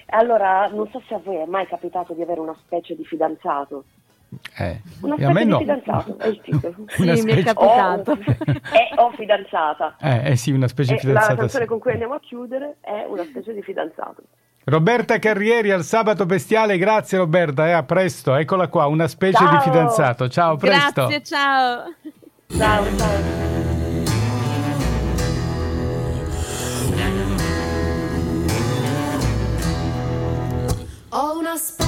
Allora, 0.07 0.69
non 0.69 0.89
so 0.91 1.03
se 1.09 1.15
a 1.15 1.21
voi 1.23 1.37
è 1.37 1.47
mai 1.47 1.67
capitato 1.67 2.13
di 2.15 2.23
avere 2.23 2.41
una 2.41 2.57
specie 2.65 2.95
di 2.95 3.05
fidanzato. 3.05 3.85
Eh, 4.59 4.81
Una 5.03 5.17
e 5.17 5.25
a 5.25 5.33
me 5.33 5.43
specie 5.43 5.49
no. 5.49 5.59
di 5.59 5.65
fidanzato, 5.65 6.19
è 6.19 6.27
il 6.29 6.41
titolo. 6.41 6.75
Sì, 6.89 7.03
Una 7.03 7.13
mi 7.13 7.19
è 7.19 7.21
specie- 7.23 7.43
capitato. 7.43 8.11
O, 8.15 8.17
e 8.17 8.91
o 8.97 9.11
fidanzata. 9.13 9.97
Eh, 10.01 10.31
eh 10.31 10.37
sì, 10.37 10.51
una 10.53 10.69
specie 10.69 10.91
di 10.95 10.97
la 10.97 11.01
fidanzata. 11.03 11.35
canzone 11.37 11.65
sì. 11.65 11.69
con 11.69 11.79
cui 11.79 11.93
andiamo 11.93 12.15
a 12.15 12.21
chiudere 12.21 12.77
è 12.81 13.05
una 13.09 13.25
specie 13.25 13.53
di 13.53 13.63
fidanzato. 13.63 14.23
Roberta 14.67 15.19
Carrieri 15.19 15.71
al 15.71 15.85
sabato 15.85 16.25
bestiale, 16.25 16.79
grazie 16.79 17.19
Roberta 17.19 17.67
e 17.67 17.71
eh, 17.71 17.73
a 17.73 17.83
presto, 17.83 18.35
eccola 18.35 18.69
qua, 18.69 18.87
una 18.87 19.07
specie 19.09 19.37
ciao. 19.37 19.51
di 19.51 19.63
fidanzato. 19.63 20.29
Ciao, 20.29 20.57
presto. 20.57 21.07
Grazie, 21.07 21.23
ciao. 21.23 21.95
Ciao, 22.57 22.97
ciao. 22.97 23.43
Ho 31.11 31.39
una 31.39 31.57
spada 31.57 31.84